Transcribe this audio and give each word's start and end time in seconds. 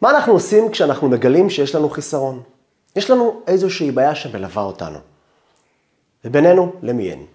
מה 0.00 0.10
אנחנו 0.10 0.32
עושים 0.32 0.70
כשאנחנו 0.70 1.08
מגלים 1.08 1.50
שיש 1.50 1.74
לנו 1.74 1.90
חיסרון? 1.90 2.42
יש 2.96 3.10
לנו 3.10 3.40
איזושהי 3.46 3.90
בעיה 3.90 4.14
שמלווה 4.14 4.62
אותנו. 4.62 4.98
ובינינו, 6.24 6.72
למי 6.82 7.10
אין? 7.10 7.26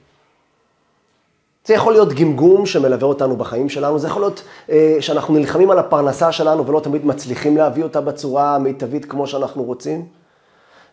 זה 1.65 1.73
יכול 1.73 1.93
להיות 1.93 2.13
גמגום 2.13 2.65
שמלווה 2.65 3.07
אותנו 3.07 3.37
בחיים 3.37 3.69
שלנו, 3.69 3.99
זה 3.99 4.07
יכול 4.07 4.21
להיות 4.21 4.43
אה, 4.69 4.97
שאנחנו 4.99 5.33
נלחמים 5.33 5.71
על 5.71 5.79
הפרנסה 5.79 6.31
שלנו 6.31 6.67
ולא 6.67 6.79
תמיד 6.79 7.05
מצליחים 7.05 7.57
להביא 7.57 7.83
אותה 7.83 8.01
בצורה 8.01 8.55
המיטבית 8.55 9.05
כמו 9.05 9.27
שאנחנו 9.27 9.63
רוצים. 9.63 10.05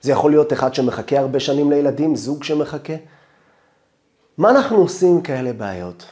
זה 0.01 0.13
יכול 0.13 0.31
להיות 0.31 0.53
אחד 0.53 0.75
שמחכה 0.75 1.19
הרבה 1.19 1.41
שנים 1.41 1.71
לילדים, 1.71 2.17
זוג 2.17 2.45
שמחכה. 2.45 2.93
מה 4.39 4.51
אנחנו 4.51 4.77
עושים 4.77 5.09
עם 5.09 5.21
כאלה 5.21 5.53
בעיות? 5.53 6.05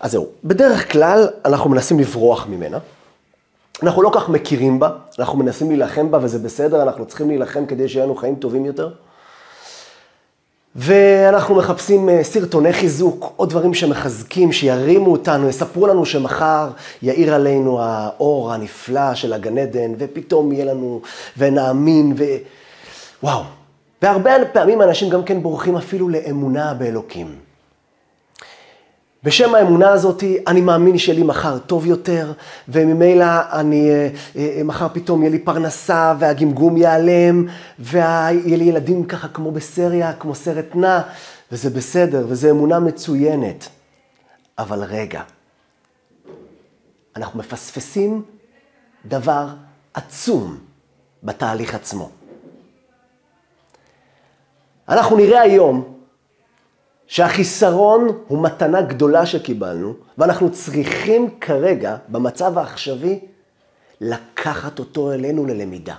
אז 0.00 0.10
זהו, 0.10 0.26
בדרך 0.44 0.92
כלל 0.92 1.28
אנחנו 1.44 1.70
מנסים 1.70 2.00
לברוח 2.00 2.46
ממנה. 2.46 2.78
אנחנו 3.82 4.02
לא 4.02 4.10
כך 4.12 4.28
מכירים 4.28 4.78
בה, 4.78 4.90
אנחנו 5.18 5.38
מנסים 5.38 5.68
להילחם 5.68 6.10
בה 6.10 6.18
וזה 6.22 6.38
בסדר, 6.38 6.82
אנחנו 6.82 7.06
צריכים 7.06 7.28
להילחם 7.28 7.66
כדי 7.66 7.88
שיהיו 7.88 8.04
לנו 8.04 8.14
חיים 8.16 8.34
טובים 8.34 8.64
יותר. 8.64 8.90
ואנחנו 10.76 11.54
מחפשים 11.54 12.08
אה, 12.08 12.24
סרטוני 12.24 12.72
חיזוק, 12.72 13.32
עוד 13.36 13.50
דברים 13.50 13.74
שמחזקים, 13.74 14.52
שירימו 14.52 15.12
אותנו, 15.12 15.48
יספרו 15.48 15.86
לנו 15.86 16.06
שמחר 16.06 16.68
יאיר 17.02 17.34
עלינו 17.34 17.78
האור 17.80 18.52
הנפלא 18.52 19.14
של 19.14 19.32
הגן 19.32 19.58
עדן, 19.58 19.92
ופתאום 19.98 20.52
יהיה 20.52 20.64
לנו, 20.64 21.00
ונאמין, 21.38 22.14
ו... 22.18 22.24
וואו. 23.22 23.42
והרבה 24.02 24.30
פעמים 24.52 24.82
אנשים 24.82 25.08
גם 25.08 25.24
כן 25.24 25.42
בורחים 25.42 25.76
אפילו 25.76 26.08
לאמונה 26.08 26.74
באלוקים. 26.74 27.45
בשם 29.26 29.54
האמונה 29.54 29.90
הזאת, 29.90 30.24
אני 30.46 30.60
מאמין 30.60 30.98
שיהיה 30.98 31.18
לי 31.18 31.24
מחר 31.24 31.58
טוב 31.58 31.86
יותר, 31.86 32.32
וממילא 32.68 33.24
אני, 33.52 33.90
אה, 33.90 34.08
אה, 34.36 34.60
מחר 34.64 34.88
פתאום 34.92 35.22
יהיה 35.22 35.30
לי 35.30 35.38
פרנסה, 35.38 36.14
והגמגום 36.18 36.76
ייעלם, 36.76 37.46
ויהיה 37.78 38.56
לי 38.56 38.64
ילדים 38.64 39.04
ככה 39.04 39.28
כמו 39.28 39.50
בסריה, 39.50 40.12
כמו 40.12 40.34
סרט 40.34 40.74
נע, 40.74 41.00
וזה 41.52 41.70
בסדר, 41.70 42.26
וזו 42.28 42.50
אמונה 42.50 42.80
מצוינת. 42.80 43.68
אבל 44.58 44.84
רגע, 44.84 45.22
אנחנו 47.16 47.38
מפספסים 47.38 48.22
דבר 49.06 49.46
עצום 49.94 50.58
בתהליך 51.22 51.74
עצמו. 51.74 52.10
אנחנו 54.88 55.16
נראה 55.16 55.40
היום 55.40 55.95
שהחיסרון 57.06 58.18
הוא 58.26 58.42
מתנה 58.42 58.82
גדולה 58.82 59.26
שקיבלנו, 59.26 59.94
ואנחנו 60.18 60.52
צריכים 60.52 61.38
כרגע, 61.40 61.96
במצב 62.08 62.58
העכשווי, 62.58 63.20
לקחת 64.00 64.78
אותו 64.78 65.12
אלינו 65.12 65.46
ללמידה. 65.46 65.94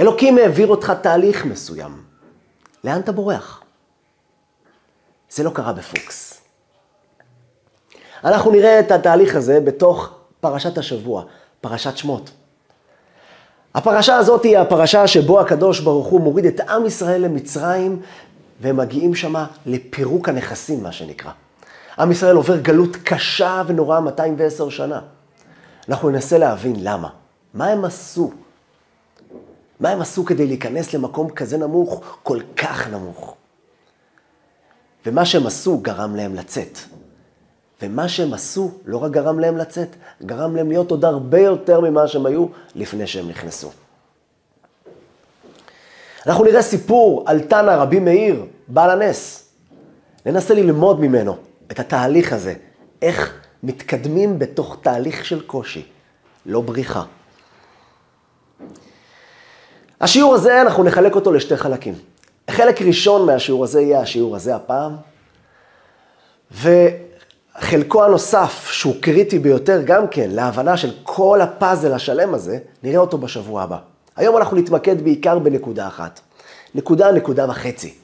אלוקים 0.00 0.38
העביר 0.38 0.68
אותך 0.68 0.92
תהליך 1.02 1.46
מסוים. 1.46 2.02
לאן 2.84 3.00
אתה 3.00 3.12
בורח? 3.12 3.62
זה 5.30 5.42
לא 5.42 5.50
קרה 5.50 5.72
בפוקס. 5.72 6.40
אנחנו 8.24 8.50
נראה 8.50 8.80
את 8.80 8.90
התהליך 8.90 9.36
הזה 9.36 9.60
בתוך 9.60 10.14
פרשת 10.40 10.78
השבוע, 10.78 11.24
פרשת 11.60 11.96
שמות. 11.96 12.30
הפרשה 13.74 14.16
הזאת 14.16 14.44
היא 14.44 14.58
הפרשה 14.58 15.06
שבו 15.06 15.40
הקדוש 15.40 15.80
ברוך 15.80 16.06
הוא 16.06 16.20
מוריד 16.20 16.46
את 16.46 16.60
עם 16.60 16.86
ישראל 16.86 17.20
למצרים 17.20 18.02
והם 18.60 18.76
מגיעים 18.76 19.14
שמה 19.14 19.46
לפירוק 19.66 20.28
הנכסים, 20.28 20.82
מה 20.82 20.92
שנקרא. 20.92 21.30
עם 21.98 22.12
ישראל 22.12 22.36
עובר 22.36 22.56
גלות 22.56 22.96
קשה 23.04 23.62
ונוראה 23.66 24.00
210 24.00 24.70
שנה. 24.70 25.00
אנחנו 25.88 26.10
ננסה 26.10 26.38
להבין 26.38 26.76
למה. 26.78 27.08
מה 27.54 27.66
הם 27.66 27.84
עשו? 27.84 28.32
מה 29.80 29.88
הם 29.88 30.00
עשו 30.00 30.24
כדי 30.24 30.46
להיכנס 30.46 30.94
למקום 30.94 31.30
כזה 31.30 31.58
נמוך, 31.58 32.02
כל 32.22 32.40
כך 32.56 32.88
נמוך? 32.88 33.34
ומה 35.06 35.24
שהם 35.24 35.46
עשו 35.46 35.78
גרם 35.78 36.16
להם 36.16 36.34
לצאת. 36.34 36.78
ומה 37.82 38.08
שהם 38.08 38.34
עשו 38.34 38.70
לא 38.84 38.96
רק 38.96 39.10
גרם 39.10 39.38
להם 39.38 39.56
לצאת, 39.56 39.88
גרם 40.22 40.56
להם 40.56 40.68
להיות 40.68 40.90
עוד 40.90 41.04
הרבה 41.04 41.40
יותר 41.40 41.80
ממה 41.80 42.08
שהם 42.08 42.26
היו 42.26 42.46
לפני 42.74 43.06
שהם 43.06 43.28
נכנסו. 43.28 43.70
אנחנו 46.26 46.44
נראה 46.44 46.62
סיפור 46.62 47.24
על 47.26 47.40
תנא 47.40 47.70
רבי 47.70 48.00
מאיר, 48.00 48.44
בעל 48.68 48.90
הנס. 48.90 49.48
ננסה 50.26 50.54
ללמוד 50.54 51.00
ממנו 51.00 51.36
את 51.70 51.80
התהליך 51.80 52.32
הזה, 52.32 52.54
איך 53.02 53.40
מתקדמים 53.62 54.38
בתוך 54.38 54.76
תהליך 54.82 55.24
של 55.24 55.40
קושי, 55.40 55.86
לא 56.46 56.60
בריחה. 56.60 57.02
השיעור 60.00 60.34
הזה, 60.34 60.62
אנחנו 60.62 60.84
נחלק 60.84 61.14
אותו 61.14 61.32
לשתי 61.32 61.56
חלקים. 61.56 61.94
חלק 62.50 62.82
ראשון 62.82 63.26
מהשיעור 63.26 63.64
הזה 63.64 63.80
יהיה 63.80 64.00
השיעור 64.00 64.36
הזה 64.36 64.56
הפעם, 64.56 64.96
וחלקו 66.52 68.04
הנוסף, 68.04 68.68
שהוא 68.70 68.94
קריטי 69.00 69.38
ביותר 69.38 69.82
גם 69.84 70.08
כן 70.08 70.30
להבנה 70.30 70.76
של 70.76 70.90
כל 71.02 71.40
הפאזל 71.40 71.92
השלם 71.92 72.34
הזה, 72.34 72.58
נראה 72.82 72.98
אותו 72.98 73.18
בשבוע 73.18 73.62
הבא. 73.62 73.89
היום 74.16 74.36
אנחנו 74.36 74.56
נתמקד 74.56 75.02
בעיקר 75.04 75.38
בנקודה 75.38 75.88
אחת. 75.88 76.20
נקודה, 76.74 77.12
נקודה 77.12 77.46
וחצי. 77.48 77.94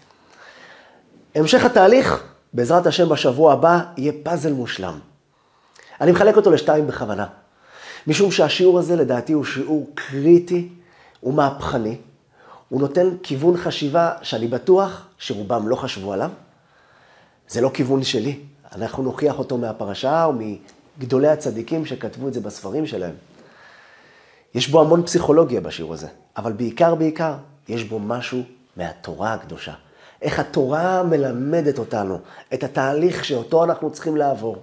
המשך 1.34 1.64
התהליך, 1.64 2.24
בעזרת 2.52 2.86
השם 2.86 3.08
בשבוע 3.08 3.52
הבא, 3.52 3.80
יהיה 3.96 4.12
פאזל 4.22 4.52
מושלם. 4.52 4.98
אני 6.00 6.12
מחלק 6.12 6.36
אותו 6.36 6.50
לשתיים 6.50 6.86
בכוונה. 6.86 7.26
משום 8.06 8.30
שהשיעור 8.30 8.78
הזה 8.78 8.96
לדעתי 8.96 9.32
הוא 9.32 9.44
שיעור 9.44 9.90
קריטי, 9.94 10.68
הוא 11.20 11.34
מהפכני, 11.34 11.96
הוא 12.68 12.80
נותן 12.80 13.08
כיוון 13.22 13.56
חשיבה 13.56 14.12
שאני 14.22 14.48
בטוח 14.48 15.06
שרובם 15.18 15.68
לא 15.68 15.76
חשבו 15.76 16.12
עליו. 16.12 16.30
זה 17.48 17.60
לא 17.60 17.70
כיוון 17.74 18.02
שלי, 18.02 18.40
אנחנו 18.74 19.02
נוכיח 19.02 19.38
אותו 19.38 19.58
מהפרשה 19.58 20.24
או 20.24 20.32
מגדולי 20.98 21.28
הצדיקים 21.28 21.86
שכתבו 21.86 22.28
את 22.28 22.34
זה 22.34 22.40
בספרים 22.40 22.86
שלהם. 22.86 23.14
יש 24.56 24.68
בו 24.68 24.80
המון 24.80 25.06
פסיכולוגיה 25.06 25.60
בשיעור 25.60 25.94
הזה, 25.94 26.08
אבל 26.36 26.52
בעיקר, 26.52 26.94
בעיקר, 26.94 27.34
יש 27.68 27.84
בו 27.84 27.98
משהו 27.98 28.42
מהתורה 28.76 29.34
הקדושה. 29.34 29.74
איך 30.22 30.38
התורה 30.38 31.02
מלמדת 31.02 31.78
אותנו 31.78 32.18
את 32.54 32.64
התהליך 32.64 33.24
שאותו 33.24 33.64
אנחנו 33.64 33.90
צריכים 33.92 34.16
לעבור. 34.16 34.56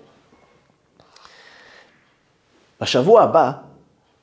בשבוע 2.82 3.24
הבא, 3.24 3.52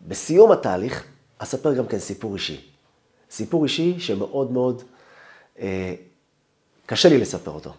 בסיום 0.09 0.53
התהליך, 0.53 1.05
אספר 1.39 1.75
גם 1.75 1.87
כן 1.87 1.99
סיפור 1.99 2.35
אישי. 2.35 2.61
סיפור 3.31 3.65
אישי 3.65 4.01
שמאוד 4.01 4.53
מאוד 4.53 4.83
אה, 5.61 5.95
קשה 6.87 7.09
לי 7.09 7.19
לספר 7.19 7.51
אותו. 7.51 7.73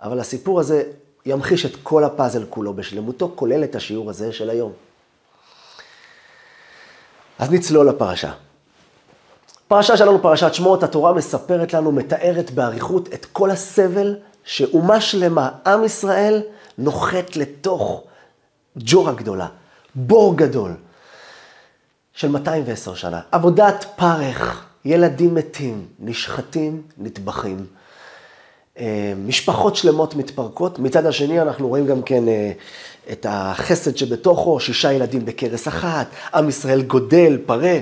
אבל 0.00 0.20
הסיפור 0.20 0.60
הזה 0.60 0.92
ימחיש 1.26 1.66
את 1.66 1.76
כל 1.82 2.04
הפאזל 2.04 2.44
כולו 2.50 2.74
בשלמותו, 2.74 3.32
כולל 3.34 3.64
את 3.64 3.74
השיעור 3.74 4.10
הזה 4.10 4.32
של 4.32 4.50
היום. 4.50 4.72
אז 7.38 7.50
נצלול 7.50 7.88
לפרשה. 7.88 8.32
פרשה 9.68 9.96
שלנו, 9.96 10.22
פרשת 10.22 10.54
שמות, 10.54 10.82
התורה 10.82 11.12
מספרת 11.12 11.72
לנו, 11.72 11.92
מתארת 11.92 12.50
באריכות 12.50 13.08
את 13.14 13.24
כל 13.24 13.50
הסבל 13.50 14.16
שאומה 14.44 15.00
שלמה, 15.00 15.50
עם 15.66 15.84
ישראל, 15.84 16.42
נוחת 16.78 17.36
לתוך 17.36 18.02
ג'ורה 18.76 19.12
גדולה, 19.12 19.48
בור 19.94 20.36
גדול 20.36 20.74
של 22.12 22.28
210 22.28 22.94
שנה. 22.94 23.20
עבודת 23.32 23.84
פרך, 23.96 24.66
ילדים 24.84 25.34
מתים, 25.34 25.86
נשחטים, 25.98 26.82
נטבחים. 26.98 27.66
אה, 28.78 29.12
משפחות 29.26 29.76
שלמות 29.76 30.14
מתפרקות. 30.14 30.78
מצד 30.78 31.06
השני, 31.06 31.40
אנחנו 31.40 31.68
רואים 31.68 31.86
גם 31.86 32.02
כן 32.02 32.28
אה, 32.28 32.52
את 33.12 33.26
החסד 33.28 33.96
שבתוכו, 33.96 34.60
שישה 34.60 34.92
ילדים 34.92 35.24
בכרס 35.24 35.68
אחת, 35.68 36.06
עם 36.34 36.48
ישראל 36.48 36.82
גודל, 36.82 37.38
פרה. 37.46 37.78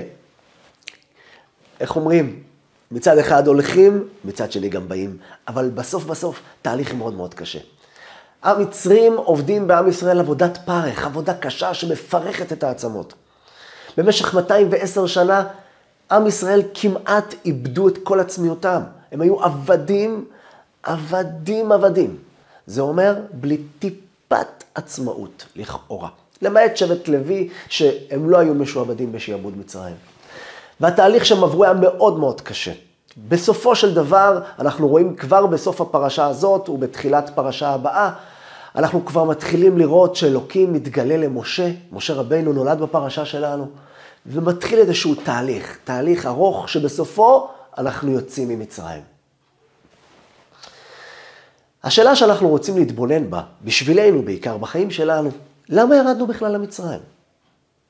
איך 1.79 1.95
אומרים? 1.95 2.43
מצד 2.91 3.17
אחד 3.17 3.47
הולכים, 3.47 4.07
מצד 4.25 4.51
שני 4.51 4.69
גם 4.69 4.87
באים, 4.87 5.17
אבל 5.47 5.69
בסוף 5.69 6.03
בסוף 6.03 6.39
תהליך 6.61 6.93
מאוד 6.93 7.13
מאוד 7.13 7.33
קשה. 7.33 7.59
המצרים 8.43 9.13
עובדים 9.17 9.67
בעם 9.67 9.87
ישראל 9.87 10.19
עבודת 10.19 10.57
פרך, 10.65 11.05
עבודה 11.05 11.33
קשה 11.33 11.73
שמפרכת 11.73 12.51
את 12.51 12.63
העצמות. 12.63 13.13
במשך 13.97 14.33
210 14.33 15.07
שנה 15.07 15.47
עם 16.11 16.27
ישראל 16.27 16.61
כמעט 16.73 17.35
איבדו 17.45 17.87
את 17.87 17.97
כל 18.03 18.19
עצמיותם. 18.19 18.81
הם 19.11 19.21
היו 19.21 19.43
עבדים, 19.43 20.25
עבדים 20.83 21.71
עבדים. 21.71 22.17
זה 22.67 22.81
אומר 22.81 23.15
בלי 23.31 23.57
טיפת 24.27 24.63
עצמאות, 24.75 25.45
לכאורה. 25.55 26.09
למעט 26.41 26.77
שבט 26.77 27.07
לוי, 27.07 27.49
שהם 27.69 28.29
לא 28.29 28.37
היו 28.37 28.53
משועבדים 28.53 29.11
בשעבוד 29.11 29.57
מצרים. 29.57 29.95
והתהליך 30.79 31.25
שהם 31.25 31.43
עברו 31.43 31.63
היה 31.63 31.73
מאוד 31.73 32.19
מאוד 32.19 32.41
קשה. 32.41 32.71
בסופו 33.17 33.75
של 33.75 33.93
דבר, 33.93 34.41
אנחנו 34.59 34.87
רואים 34.87 35.15
כבר 35.15 35.45
בסוף 35.45 35.81
הפרשה 35.81 36.27
הזאת 36.27 36.69
ובתחילת 36.69 37.31
פרשה 37.35 37.69
הבאה, 37.69 38.11
אנחנו 38.75 39.05
כבר 39.05 39.23
מתחילים 39.23 39.77
לראות 39.77 40.15
שאלוקים 40.15 40.73
מתגלה 40.73 41.17
למשה, 41.17 41.71
משה 41.91 42.13
רבינו 42.13 42.53
נולד 42.53 42.79
בפרשה 42.79 43.25
שלנו, 43.25 43.67
ומתחיל 44.25 44.79
איזשהו 44.79 45.15
תהליך, 45.15 45.77
תהליך 45.83 46.25
ארוך 46.25 46.69
שבסופו 46.69 47.47
אנחנו 47.77 48.11
יוצאים 48.11 48.49
ממצרים. 48.49 49.12
השאלה 51.83 52.15
שאנחנו 52.15 52.49
רוצים 52.49 52.77
להתבונן 52.77 53.29
בה, 53.29 53.41
בשבילנו 53.63 54.21
בעיקר, 54.21 54.57
בחיים 54.57 54.91
שלנו, 54.91 55.31
למה 55.69 55.95
ירדנו 55.95 56.27
בכלל 56.27 56.51
למצרים? 56.51 56.99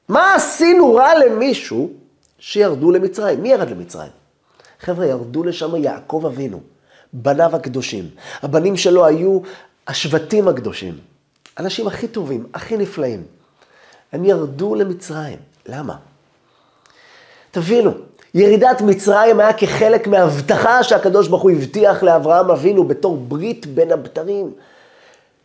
מה 0.07 0.35
עשינו 0.35 0.95
רע 0.95 1.19
למישהו 1.25 1.91
שירדו 2.39 2.91
למצרים? 2.91 3.41
מי 3.41 3.49
ירד 3.49 3.69
למצרים? 3.69 4.11
חבר'ה, 4.79 5.05
ירדו 5.05 5.43
לשם 5.43 5.75
יעקב 5.75 6.23
אבינו, 6.25 6.59
בניו 7.13 7.55
הקדושים. 7.55 8.09
הבנים 8.41 8.77
שלו 8.77 9.05
היו 9.05 9.39
השבטים 9.87 10.47
הקדושים. 10.47 10.97
אנשים 11.59 11.87
הכי 11.87 12.07
טובים, 12.07 12.47
הכי 12.53 12.77
נפלאים. 12.77 13.23
הם 14.11 14.25
ירדו 14.25 14.75
למצרים. 14.75 15.37
למה? 15.65 15.95
תבינו, 17.51 17.91
ירידת 18.33 18.81
מצרים 18.81 19.39
היה 19.39 19.53
כחלק 19.53 20.07
מההבטחה 20.07 20.83
שהקדוש 20.83 21.27
ברוך 21.27 21.43
הוא 21.43 21.51
הבטיח 21.51 22.03
לאברהם 22.03 22.51
אבינו 22.51 22.83
בתור 22.83 23.17
ברית 23.17 23.65
בין 23.65 23.91
הבתרים. 23.91 24.51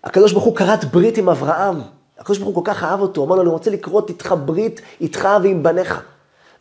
הקדוש 0.05 0.32
ברוך 0.32 0.44
הוא 0.44 0.56
כרת 0.56 0.85
ברית 0.85 1.19
עם 1.19 1.29
אברהם. 1.29 1.81
הקדוש 2.19 2.38
ברוך 2.38 2.56
הוא 2.56 2.64
כל 2.64 2.70
כך 2.70 2.85
אהב 2.85 3.00
אותו, 3.00 3.25
אמר 3.25 3.37
לו, 3.37 3.43
אני 3.43 3.50
רוצה 3.50 3.70
לקרות 3.70 4.08
איתך 4.08 4.35
ברית, 4.44 4.81
איתך 5.00 5.29
ועם 5.43 5.62
בניך. 5.62 6.02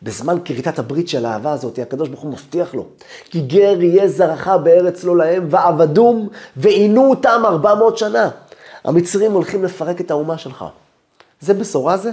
בזמן 0.03 0.37
כריתת 0.45 0.79
הברית 0.79 1.09
של 1.09 1.25
האהבה 1.25 1.51
הזאת, 1.51 1.79
הקדוש 1.79 2.09
ברוך 2.09 2.21
הוא 2.21 2.31
מבטיח 2.31 2.73
לו, 2.73 2.85
כי 3.25 3.41
גר 3.41 3.81
יהיה 3.81 4.07
זרעך 4.07 4.47
בארץ 4.47 5.03
לא 5.03 5.17
להם, 5.17 5.47
ועבדום, 5.49 6.29
ועינו 6.57 7.09
אותם 7.09 7.41
ארבע 7.45 7.75
מאות 7.75 7.97
שנה. 7.97 8.29
המצרים 8.83 9.31
הולכים 9.31 9.63
לפרק 9.63 10.01
את 10.01 10.11
האומה 10.11 10.37
שלך. 10.37 10.65
זה 11.41 11.53
בשורה 11.53 11.97
זה? 11.97 12.11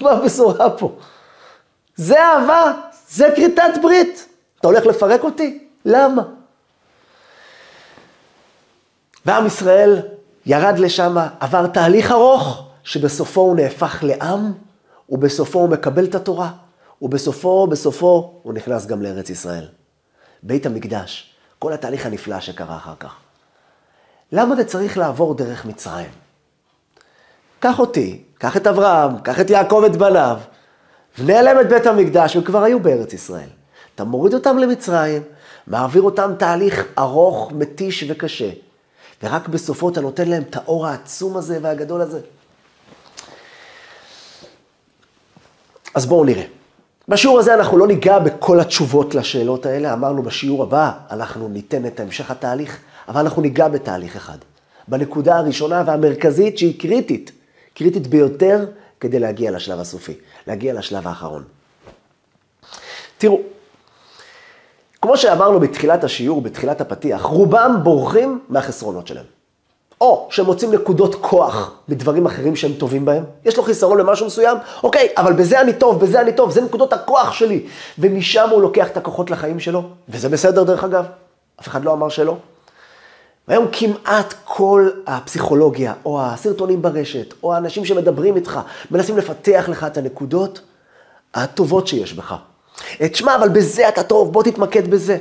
מה 0.00 0.10
הבשורה 0.10 0.70
פה? 0.70 0.92
זה 1.96 2.22
אהבה, 2.24 2.72
זה 3.10 3.28
כריתת 3.36 3.62
ברית. 3.82 4.28
אתה 4.60 4.68
הולך 4.68 4.86
לפרק 4.86 5.24
אותי? 5.24 5.68
למה? 5.84 6.22
ועם 9.26 9.46
ישראל 9.46 10.02
ירד 10.46 10.78
לשם, 10.78 11.16
עבר 11.40 11.66
תהליך 11.66 12.10
ארוך, 12.10 12.68
שבסופו 12.84 13.40
הוא 13.40 13.56
נהפך 13.56 13.98
לעם, 14.02 14.52
ובסופו 15.08 15.58
הוא 15.58 15.68
מקבל 15.68 16.04
את 16.04 16.14
התורה, 16.14 16.50
ובסופו, 17.02 17.66
בסופו, 17.66 18.40
הוא 18.42 18.52
נכנס 18.52 18.86
גם 18.86 19.02
לארץ 19.02 19.30
ישראל. 19.30 19.68
בית 20.42 20.66
המקדש, 20.66 21.34
כל 21.58 21.72
התהליך 21.72 22.06
הנפלא 22.06 22.40
שקרה 22.40 22.76
אחר 22.76 22.94
כך. 23.00 23.14
למה 24.32 24.56
זה 24.56 24.64
צריך 24.64 24.98
לעבור 24.98 25.34
דרך 25.34 25.64
מצרים? 25.64 26.10
קח 27.60 27.78
אותי, 27.78 28.22
קח 28.38 28.56
את 28.56 28.66
אברהם, 28.66 29.18
קח 29.18 29.40
את 29.40 29.50
יעקב 29.50 29.82
את 29.86 29.96
בניו, 29.96 30.38
ונעלם 31.18 31.60
את 31.60 31.68
בית 31.68 31.86
המקדש, 31.86 32.36
הם 32.36 32.42
כבר 32.42 32.62
היו 32.62 32.80
בארץ 32.80 33.12
ישראל. 33.12 33.48
אתה 33.94 34.04
מוריד 34.04 34.34
אותם 34.34 34.58
למצרים, 34.58 35.22
מעביר 35.66 36.02
אותם 36.02 36.32
תהליך 36.38 36.84
ארוך, 36.98 37.52
מתיש 37.52 38.04
וקשה, 38.08 38.50
ורק 39.22 39.48
בסופו 39.48 39.88
אתה 39.88 40.00
נותן 40.00 40.28
להם 40.28 40.42
את 40.42 40.56
האור 40.56 40.86
העצום 40.86 41.36
הזה 41.36 41.58
והגדול 41.62 42.00
הזה. 42.00 42.20
אז 45.94 46.06
בואו 46.06 46.24
נראה. 46.24 46.44
בשיעור 47.08 47.38
הזה 47.38 47.54
אנחנו 47.54 47.78
לא 47.78 47.86
ניגע 47.86 48.18
בכל 48.18 48.60
התשובות 48.60 49.14
לשאלות 49.14 49.66
האלה, 49.66 49.92
אמרנו 49.92 50.22
בשיעור 50.22 50.62
הבא 50.62 50.92
אנחנו 51.10 51.48
ניתן 51.48 51.86
את 51.86 52.00
המשך 52.00 52.30
התהליך, 52.30 52.78
אבל 53.08 53.20
אנחנו 53.20 53.42
ניגע 53.42 53.68
בתהליך 53.68 54.16
אחד. 54.16 54.38
בנקודה 54.88 55.36
הראשונה 55.36 55.82
והמרכזית 55.86 56.58
שהיא 56.58 56.80
קריטית, 56.80 57.32
קריטית 57.74 58.06
ביותר 58.06 58.66
כדי 59.00 59.18
להגיע 59.18 59.50
לשלב 59.50 59.80
הסופי, 59.80 60.14
להגיע 60.46 60.74
לשלב 60.74 61.06
האחרון. 61.06 61.44
תראו, 63.18 63.40
כמו 65.02 65.16
שאמרנו 65.16 65.60
בתחילת 65.60 66.04
השיעור, 66.04 66.42
בתחילת 66.42 66.80
הפתיח, 66.80 67.22
רובם 67.22 67.76
בורחים 67.82 68.40
מהחסרונות 68.48 69.06
שלהם. 69.06 69.24
או 70.00 70.28
שמוצאים 70.30 70.74
נקודות 70.74 71.14
כוח 71.14 71.74
בדברים 71.88 72.26
אחרים 72.26 72.56
שהם 72.56 72.72
טובים 72.72 73.04
בהם. 73.04 73.24
יש 73.44 73.56
לו 73.56 73.62
חיסרון 73.62 73.98
למשהו 73.98 74.26
מסוים, 74.26 74.58
אוקיי, 74.82 75.08
אבל 75.16 75.32
בזה 75.32 75.60
אני 75.60 75.72
טוב, 75.72 76.00
בזה 76.00 76.20
אני 76.20 76.32
טוב, 76.32 76.50
זה 76.50 76.60
נקודות 76.60 76.92
הכוח 76.92 77.32
שלי. 77.32 77.66
ומשם 77.98 78.48
הוא 78.50 78.62
לוקח 78.62 78.88
את 78.88 78.96
הכוחות 78.96 79.30
לחיים 79.30 79.60
שלו, 79.60 79.82
וזה 80.08 80.28
בסדר 80.28 80.62
דרך 80.62 80.84
אגב, 80.84 81.04
אף 81.60 81.68
אחד 81.68 81.84
לא 81.84 81.92
אמר 81.92 82.08
שלא. 82.08 82.36
והיום 83.48 83.66
כמעט 83.72 84.34
כל 84.44 84.90
הפסיכולוגיה, 85.06 85.94
או 86.04 86.22
הסרטונים 86.22 86.82
ברשת, 86.82 87.34
או 87.42 87.54
האנשים 87.54 87.84
שמדברים 87.84 88.36
איתך, 88.36 88.60
מנסים 88.90 89.18
לפתח 89.18 89.64
לך 89.68 89.84
את 89.84 89.96
הנקודות 89.96 90.60
הטובות 91.34 91.86
שיש 91.86 92.12
בך. 92.12 92.34
תשמע, 92.98 93.36
אבל 93.36 93.48
בזה 93.48 93.88
אתה 93.88 94.02
טוב, 94.02 94.32
בוא 94.32 94.42
תתמקד 94.42 94.90
בזה. 94.90 95.18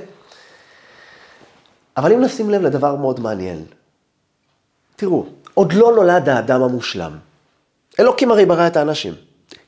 אבל 1.98 2.14
אם 2.14 2.22
נשים 2.22 2.50
לב 2.50 2.62
לדבר 2.62 2.96
מאוד 2.96 3.20
מעניין, 3.20 3.66
תראו, 4.96 5.26
עוד 5.54 5.74
לא 5.74 5.96
נולד 5.96 6.30
האדם 6.30 6.64
המושלם. 6.64 7.18
אלוקים 8.00 8.32
הרי 8.32 8.46
ברא 8.46 8.68
את 8.68 8.78
האנשים. 8.78 9.14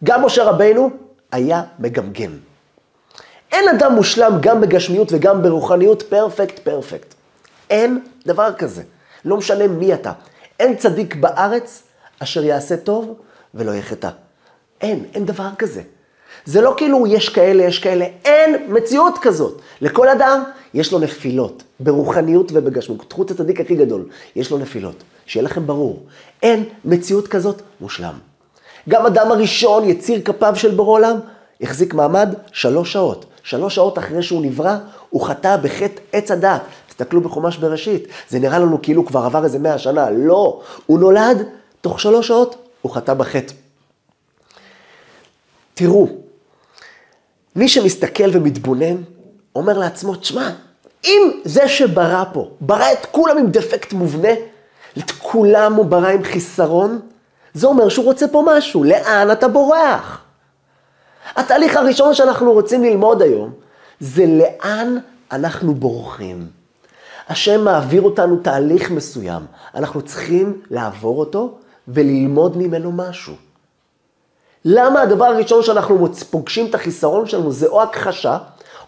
גם 0.03 0.25
משה 0.25 0.43
רבינו 0.43 0.89
היה 1.31 1.63
מגמגם. 1.79 2.31
אין 3.51 3.69
אדם 3.69 3.95
מושלם 3.95 4.37
גם 4.41 4.61
בגשמיות 4.61 5.07
וגם 5.11 5.43
ברוחניות 5.43 6.01
פרפקט 6.01 6.59
פרפקט. 6.59 7.16
אין 7.69 7.99
דבר 8.25 8.53
כזה. 8.53 8.83
לא 9.25 9.37
משנה 9.37 9.67
מי 9.67 9.93
אתה. 9.93 10.11
אין 10.59 10.75
צדיק 10.75 11.15
בארץ 11.15 11.83
אשר 12.19 12.43
יעשה 12.43 12.77
טוב 12.77 13.15
ולא 13.53 13.71
יחטא. 13.71 14.09
אין, 14.81 15.05
אין 15.13 15.25
דבר 15.25 15.49
כזה. 15.57 15.81
זה 16.45 16.61
לא 16.61 16.73
כאילו 16.77 17.07
יש 17.07 17.29
כאלה, 17.29 17.63
יש 17.63 17.79
כאלה, 17.79 18.05
אין 18.25 18.55
מציאות 18.69 19.17
כזאת. 19.21 19.61
לכל 19.81 20.09
אדם 20.09 20.43
יש 20.73 20.91
לו 20.91 20.99
נפילות, 20.99 21.63
ברוחניות 21.79 22.51
ובגשמות. 22.53 23.13
את 23.21 23.31
הצדיק 23.31 23.61
הכי 23.61 23.75
גדול, 23.75 24.05
יש 24.35 24.51
לו 24.51 24.57
נפילות. 24.57 25.03
שיהיה 25.25 25.43
לכם 25.43 25.67
ברור, 25.67 26.03
אין 26.43 26.63
מציאות 26.85 27.27
כזאת 27.27 27.61
מושלם. 27.81 28.13
גם 28.89 29.05
אדם 29.05 29.31
הראשון, 29.31 29.89
יציר 29.89 30.21
כפיו 30.25 30.55
של 30.55 30.75
בור 30.75 30.87
עולם, 30.87 31.19
החזיק 31.61 31.93
מעמד 31.93 32.33
שלוש 32.51 32.93
שעות. 32.93 33.25
שלוש 33.43 33.75
שעות 33.75 33.97
אחרי 33.97 34.23
שהוא 34.23 34.41
נברא, 34.41 34.77
הוא 35.09 35.27
חטא 35.27 35.57
בחטא 35.57 36.01
עץ 36.11 36.31
הדת. 36.31 36.61
תסתכלו 36.97 37.21
בחומש 37.21 37.57
בראשית, 37.57 38.07
זה 38.29 38.39
נראה 38.39 38.59
לנו 38.59 38.81
כאילו 38.81 39.05
כבר 39.05 39.19
עבר 39.19 39.43
איזה 39.43 39.59
מאה 39.59 39.77
שנה. 39.77 40.09
לא, 40.09 40.61
הוא 40.85 40.99
נולד, 40.99 41.43
תוך 41.81 41.99
שלוש 41.99 42.27
שעות 42.27 42.55
הוא 42.81 42.91
חטא 42.91 43.13
בחטא. 43.13 43.53
תראו, 45.73 46.07
מי 47.55 47.67
שמסתכל 47.67 48.29
ומתבונן, 48.33 48.95
אומר 49.55 49.77
לעצמו, 49.77 50.15
תשמע, 50.15 50.49
אם 51.05 51.31
זה 51.43 51.67
שברא 51.67 52.23
פה, 52.33 52.49
ברא 52.61 52.91
את 52.93 53.05
כולם 53.05 53.37
עם 53.37 53.51
דפקט 53.51 53.93
מובנה, 53.93 54.33
את 54.97 55.11
כולם 55.11 55.73
הוא 55.73 55.85
ברא 55.85 56.07
עם 56.07 56.23
חיסרון, 56.23 56.99
זה 57.53 57.67
אומר 57.67 57.89
שהוא 57.89 58.05
רוצה 58.05 58.27
פה 58.27 58.43
משהו, 58.47 58.83
לאן 58.83 59.31
אתה 59.31 59.47
בורח? 59.47 60.21
התהליך 61.35 61.75
הראשון 61.75 62.13
שאנחנו 62.13 62.51
רוצים 62.51 62.83
ללמוד 62.83 63.21
היום, 63.21 63.53
זה 63.99 64.25
לאן 64.25 64.97
אנחנו 65.31 65.73
בורחים. 65.73 66.56
השם 67.29 67.63
מעביר 67.63 68.01
אותנו 68.01 68.37
תהליך 68.37 68.91
מסוים, 68.91 69.45
אנחנו 69.75 70.01
צריכים 70.01 70.61
לעבור 70.69 71.19
אותו 71.19 71.57
וללמוד 71.87 72.57
ממנו 72.57 72.91
משהו. 72.91 73.33
למה 74.65 75.01
הדבר 75.01 75.25
הראשון 75.25 75.63
שאנחנו 75.63 76.07
פוגשים 76.29 76.65
את 76.69 76.75
החיסרון 76.75 77.25
שלנו 77.27 77.51
זה 77.51 77.67
או 77.67 77.83
הכחשה, 77.83 78.37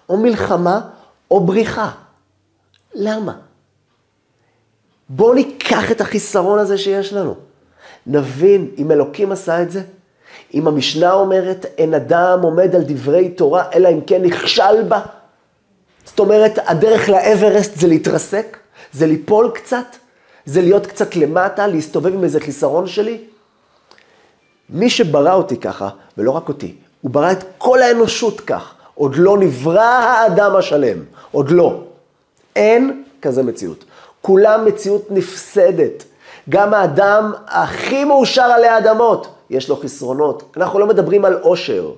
או 0.09 0.17
מלחמה, 0.17 0.81
או 1.31 1.39
בריחה? 1.39 1.91
למה? 2.93 3.33
בואו 5.09 5.33
ניקח 5.33 5.91
את 5.91 6.01
החיסרון 6.01 6.59
הזה 6.59 6.77
שיש 6.77 7.13
לנו. 7.13 7.35
נבין 8.07 8.71
אם 8.77 8.91
אלוקים 8.91 9.31
עשה 9.31 9.61
את 9.61 9.71
זה, 9.71 9.81
אם 10.53 10.67
המשנה 10.67 11.13
אומרת, 11.13 11.65
אין 11.77 11.93
אדם 11.93 12.39
עומד 12.41 12.75
על 12.75 12.81
דברי 12.85 13.29
תורה, 13.29 13.63
אלא 13.73 13.89
אם 13.89 14.01
כן 14.01 14.21
נכשל 14.21 14.83
בה. 14.87 15.01
זאת 16.09 16.19
אומרת, 16.19 16.59
הדרך 16.65 17.09
לאברסט 17.09 17.79
זה 17.79 17.87
להתרסק, 17.87 18.57
זה 18.93 19.07
ליפול 19.07 19.51
קצת, 19.53 19.85
זה 20.45 20.61
להיות 20.61 20.87
קצת 20.87 21.15
למטה, 21.15 21.67
להסתובב 21.67 22.13
עם 22.13 22.23
איזה 22.23 22.39
חיסרון 22.39 22.87
שלי. 22.87 23.17
מי 24.69 24.89
שברא 24.89 25.33
אותי 25.33 25.57
ככה, 25.57 25.89
ולא 26.17 26.31
רק 26.31 26.47
אותי, 26.47 26.75
הוא 27.01 27.11
ברא 27.11 27.31
את 27.31 27.43
כל 27.57 27.81
האנושות 27.81 28.41
כך. 28.41 28.73
עוד 28.95 29.15
לא 29.15 29.37
נברא 29.37 29.81
האדם 29.81 30.55
השלם, 30.55 30.97
עוד 31.31 31.51
לא. 31.51 31.83
אין 32.55 33.03
כזה 33.21 33.43
מציאות. 33.43 33.85
כולם 34.21 34.65
מציאות 34.65 35.11
נפסדת. 35.11 36.03
גם 36.49 36.73
האדם 36.73 37.33
הכי 37.47 38.03
מאושר 38.03 38.41
עלי 38.43 38.67
האדמות, 38.67 39.27
יש 39.49 39.69
לו 39.69 39.75
חסרונות. 39.75 40.43
אנחנו 40.57 40.79
לא 40.79 40.87
מדברים 40.87 41.25
על 41.25 41.33
עושר. 41.33 41.91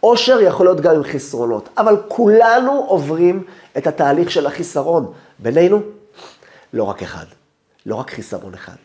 עושר 0.00 0.40
יכול 0.40 0.66
להיות 0.66 0.80
גם 0.80 0.94
עם 0.94 1.04
חסרונות, 1.04 1.68
אבל 1.78 1.96
כולנו 2.08 2.84
עוברים 2.88 3.44
את 3.76 3.86
התהליך 3.86 4.30
של 4.30 4.46
החיסרון. 4.46 5.12
בינינו, 5.38 5.80
לא 6.72 6.84
רק 6.84 7.02
אחד, 7.02 7.24
לא 7.86 7.94
רק 7.94 8.10
חיסרון 8.10 8.54
אחד. 8.54 8.76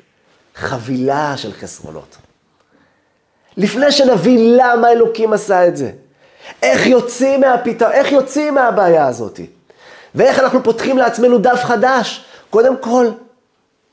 חבילה 0.56 1.38
של 1.38 1.54
חסרונות. 1.54 2.18
לפני 3.58 3.92
שנבין 3.92 4.58
למה 4.58 4.92
אלוקים 4.92 5.34
עשה 5.34 5.68
את 5.68 5.78
זה, 5.78 5.92
איך 6.62 6.88
יוצאים 6.88 7.42
מהפתרון, 7.42 7.92
איך 7.92 8.12
יוצאים 8.12 8.56
מהבעיה 8.56 9.08
הזאת, 9.08 9.40
ואיך 10.16 10.40
אנחנו 10.40 10.64
פותחים 10.64 10.98
לעצמנו 10.98 11.38
דף 11.38 11.62
חדש. 11.64 12.26
קודם 12.50 12.78
כל, 12.78 13.08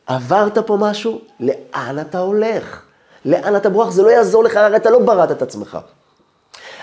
עברת 0.07 0.59
פה 0.59 0.77
משהו, 0.81 1.21
לאן 1.41 1.99
אתה 2.01 2.19
הולך? 2.19 2.83
לאן 3.25 3.57
אתה 3.57 3.69
בורח? 3.69 3.91
זה 3.91 4.03
לא 4.03 4.09
יעזור 4.09 4.45
לך, 4.45 4.57
הרי 4.57 4.77
אתה 4.77 4.91
לא 4.91 4.99
בראת 4.99 5.31
את 5.31 5.43
עצמך. 5.43 5.79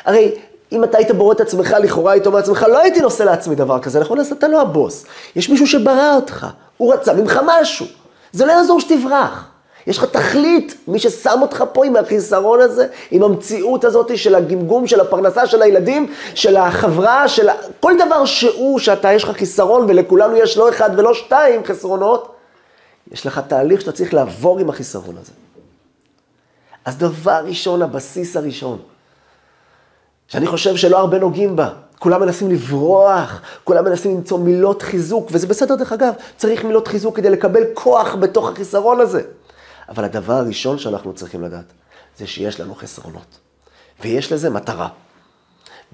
הרי 0.05 0.31
אם 0.71 0.83
אתה 0.83 0.97
היית 0.97 1.11
בורא 1.11 1.33
את 1.33 1.41
עצמך, 1.41 1.75
לכאורה 1.83 2.11
היית 2.11 2.25
אומר 2.27 2.37
לעצמך, 2.37 2.65
לא 2.69 2.79
הייתי 2.79 3.01
נושא 3.01 3.23
לעצמי 3.23 3.55
דבר 3.55 3.79
כזה, 3.79 3.99
נכון? 3.99 4.19
אז 4.19 4.31
אתה 4.31 4.47
לא 4.47 4.61
הבוס. 4.61 5.05
יש 5.35 5.49
מישהו 5.49 5.67
שברא 5.67 6.15
אותך, 6.15 6.47
הוא 6.77 6.93
רצה 6.93 7.13
ממך 7.13 7.39
משהו. 7.45 7.85
זה 8.31 8.45
לא 8.45 8.51
יעזור 8.51 8.79
שתברח. 8.79 9.47
יש 9.87 9.97
לך 9.97 10.05
תכלית, 10.05 10.77
מי 10.87 10.99
ששם 10.99 11.39
אותך 11.41 11.63
פה 11.73 11.85
עם 11.85 11.95
החיסרון 11.95 12.61
הזה, 12.61 12.87
עם 13.11 13.23
המציאות 13.23 13.83
הזאת 13.83 14.17
של 14.17 14.35
הגמגום, 14.35 14.87
של 14.87 14.99
הפרנסה 14.99 15.47
של 15.47 15.61
הילדים, 15.61 16.13
של 16.35 16.57
החברה, 16.57 17.27
של 17.27 17.49
כל 17.79 17.93
דבר 18.05 18.25
שהוא, 18.25 18.79
שאתה, 18.79 19.13
יש 19.13 19.23
לך 19.23 19.31
חיסרון 19.31 19.85
ולכולנו 19.87 20.35
יש 20.35 20.57
לא 20.57 20.69
אחד 20.69 20.89
ולא 20.97 21.13
שתיים 21.13 21.63
חסרונות, 21.65 22.35
יש 23.11 23.25
לך 23.25 23.41
תהליך 23.47 23.81
שאתה 23.81 23.91
צריך 23.91 24.13
לעבור 24.13 24.59
עם 24.59 24.69
החיסרון 24.69 25.17
הזה. 25.21 25.31
אז 26.85 26.97
דבר 26.97 27.41
ראשון, 27.45 27.81
הבסיס 27.81 28.37
הראשון, 28.37 28.79
שאני 30.27 30.47
חושב 30.47 30.75
שלא 30.75 30.99
הרבה 30.99 31.19
נוגעים 31.19 31.55
בה, 31.55 31.69
כולם 31.99 32.21
מנסים 32.21 32.51
לברוח, 32.51 33.41
כולם 33.63 33.85
מנסים 33.85 34.15
למצוא 34.15 34.39
מילות 34.39 34.81
חיזוק, 34.81 35.29
וזה 35.31 35.47
בסדר 35.47 35.75
דרך 35.75 35.91
אגב, 35.91 36.13
צריך 36.37 36.63
מילות 36.63 36.87
חיזוק 36.87 37.15
כדי 37.15 37.29
לקבל 37.29 37.63
כוח 37.73 38.15
בתוך 38.15 38.49
החיסרון 38.49 38.99
הזה. 38.99 39.21
אבל 39.89 40.03
הדבר 40.03 40.33
הראשון 40.33 40.77
שאנחנו 40.77 41.13
צריכים 41.13 41.41
לדעת, 41.43 41.65
זה 42.17 42.27
שיש 42.27 42.59
לנו 42.59 42.75
חסרונות. 42.75 43.39
ויש 44.01 44.31
לזה 44.31 44.49
מטרה. 44.49 44.87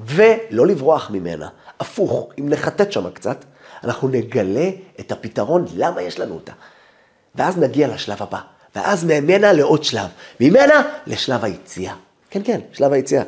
ולא 0.06 0.68
לברוח 0.68 1.12
ממנה. 1.12 1.48
הפוך, 1.80 2.30
אם 2.40 2.50
נחטט 2.50 2.92
שם 2.92 3.10
קצת, 3.10 3.46
אנחנו 3.84 4.08
נגלה 4.08 4.70
את 5.00 5.12
הפתרון 5.12 5.66
למה 5.76 6.02
יש 6.02 6.20
לנו 6.20 6.34
אותה. 6.34 6.54
ואז 7.36 7.58
נגיע 7.58 7.88
לשלב 7.88 8.24
הבא. 8.24 8.40
ואז 8.76 9.04
ממנה 9.04 9.54
לעוד 9.54 9.84
שלב. 9.84 10.08
ממנה 10.40 10.82
לשלב 11.08 11.44
היציאה. 11.44 11.94
כן, 12.30 12.42
כן, 12.44 12.60
שלב 12.72 12.94
היציאה. 12.94 13.24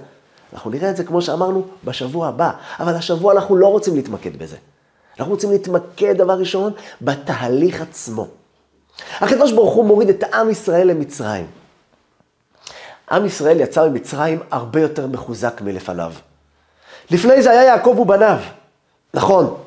אנחנו 0.53 0.71
נראה 0.71 0.89
את 0.89 0.97
זה, 0.97 1.03
כמו 1.03 1.21
שאמרנו, 1.21 1.65
בשבוע 1.83 2.27
הבא. 2.27 2.51
אבל 2.79 2.95
השבוע 2.95 3.33
אנחנו 3.33 3.55
לא 3.55 3.67
רוצים 3.67 3.95
להתמקד 3.95 4.37
בזה. 4.37 4.57
אנחנו 5.19 5.33
רוצים 5.33 5.51
להתמקד, 5.51 6.17
דבר 6.17 6.39
ראשון, 6.39 6.73
בתהליך 7.01 7.81
עצמו. 7.81 8.27
הקדוש 9.19 9.51
ברוך 9.51 9.73
הוא 9.73 9.85
מוריד 9.85 10.09
את 10.09 10.23
עם 10.23 10.49
ישראל 10.49 10.87
למצרים. 10.87 11.47
עם 13.11 13.25
ישראל 13.25 13.59
יצא 13.59 13.89
ממצרים 13.89 14.39
הרבה 14.51 14.81
יותר 14.81 15.07
מחוזק 15.07 15.61
מלפניו. 15.61 16.13
לפני 17.11 17.41
זה 17.41 17.51
היה 17.51 17.63
יעקב 17.63 17.99
ובניו, 17.99 18.39
נכון. 19.13 19.57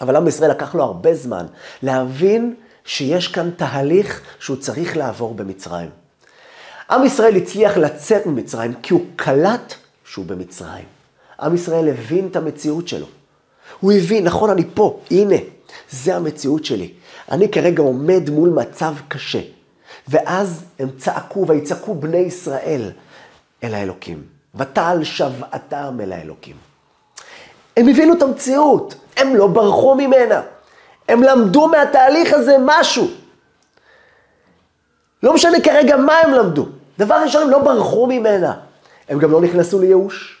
אבל 0.00 0.16
עם 0.16 0.28
ישראל 0.28 0.50
לקח 0.50 0.74
לו 0.74 0.84
הרבה 0.84 1.14
זמן 1.14 1.46
להבין 1.82 2.54
שיש 2.84 3.28
כאן 3.28 3.50
תהליך 3.50 4.20
שהוא 4.38 4.56
צריך 4.56 4.96
לעבור 4.96 5.34
במצרים. 5.34 5.90
עם 6.90 7.04
ישראל 7.04 7.36
הצליח 7.36 7.76
לצאת 7.76 8.26
ממצרים 8.26 8.74
כי 8.82 8.94
הוא 8.94 9.04
קלט 9.16 9.74
שהוא 10.04 10.24
במצרים. 10.26 10.84
עם 11.40 11.54
ישראל 11.54 11.88
הבין 11.88 12.26
את 12.26 12.36
המציאות 12.36 12.88
שלו. 12.88 13.06
הוא 13.80 13.92
הבין, 13.92 14.24
נכון, 14.24 14.50
אני 14.50 14.62
פה, 14.74 15.00
הנה, 15.10 15.36
זה 15.90 16.16
המציאות 16.16 16.64
שלי. 16.64 16.92
אני 17.30 17.48
כרגע 17.48 17.82
עומד 17.82 18.30
מול 18.30 18.48
מצב 18.48 18.94
קשה. 19.08 19.40
ואז 20.08 20.64
הם 20.78 20.88
צעקו, 20.98 21.46
ויצעקו 21.48 21.94
בני 21.94 22.16
ישראל 22.16 22.90
אל 23.64 23.74
האלוקים. 23.74 24.22
ותעל 24.54 25.04
שוועתם 25.04 25.98
אל 26.00 26.12
האלוקים. 26.12 26.56
הם 27.76 27.88
הבינו 27.88 28.14
את 28.14 28.22
המציאות, 28.22 28.94
הם 29.16 29.36
לא 29.36 29.46
ברחו 29.46 29.94
ממנה. 29.94 30.42
הם 31.08 31.22
למדו 31.22 31.68
מהתהליך 31.68 32.32
הזה 32.32 32.56
משהו. 32.60 33.10
לא 35.22 35.34
משנה 35.34 35.60
כרגע 35.60 35.96
מה 35.96 36.18
הם 36.18 36.32
למדו. 36.32 36.66
דבר 36.98 37.14
ראשון, 37.14 37.42
הם 37.42 37.50
לא 37.50 37.58
ברחו 37.58 38.06
ממנה. 38.06 38.54
הם 39.08 39.18
גם 39.18 39.30
לא 39.30 39.40
נכנסו 39.40 39.80
לייאוש. 39.80 40.38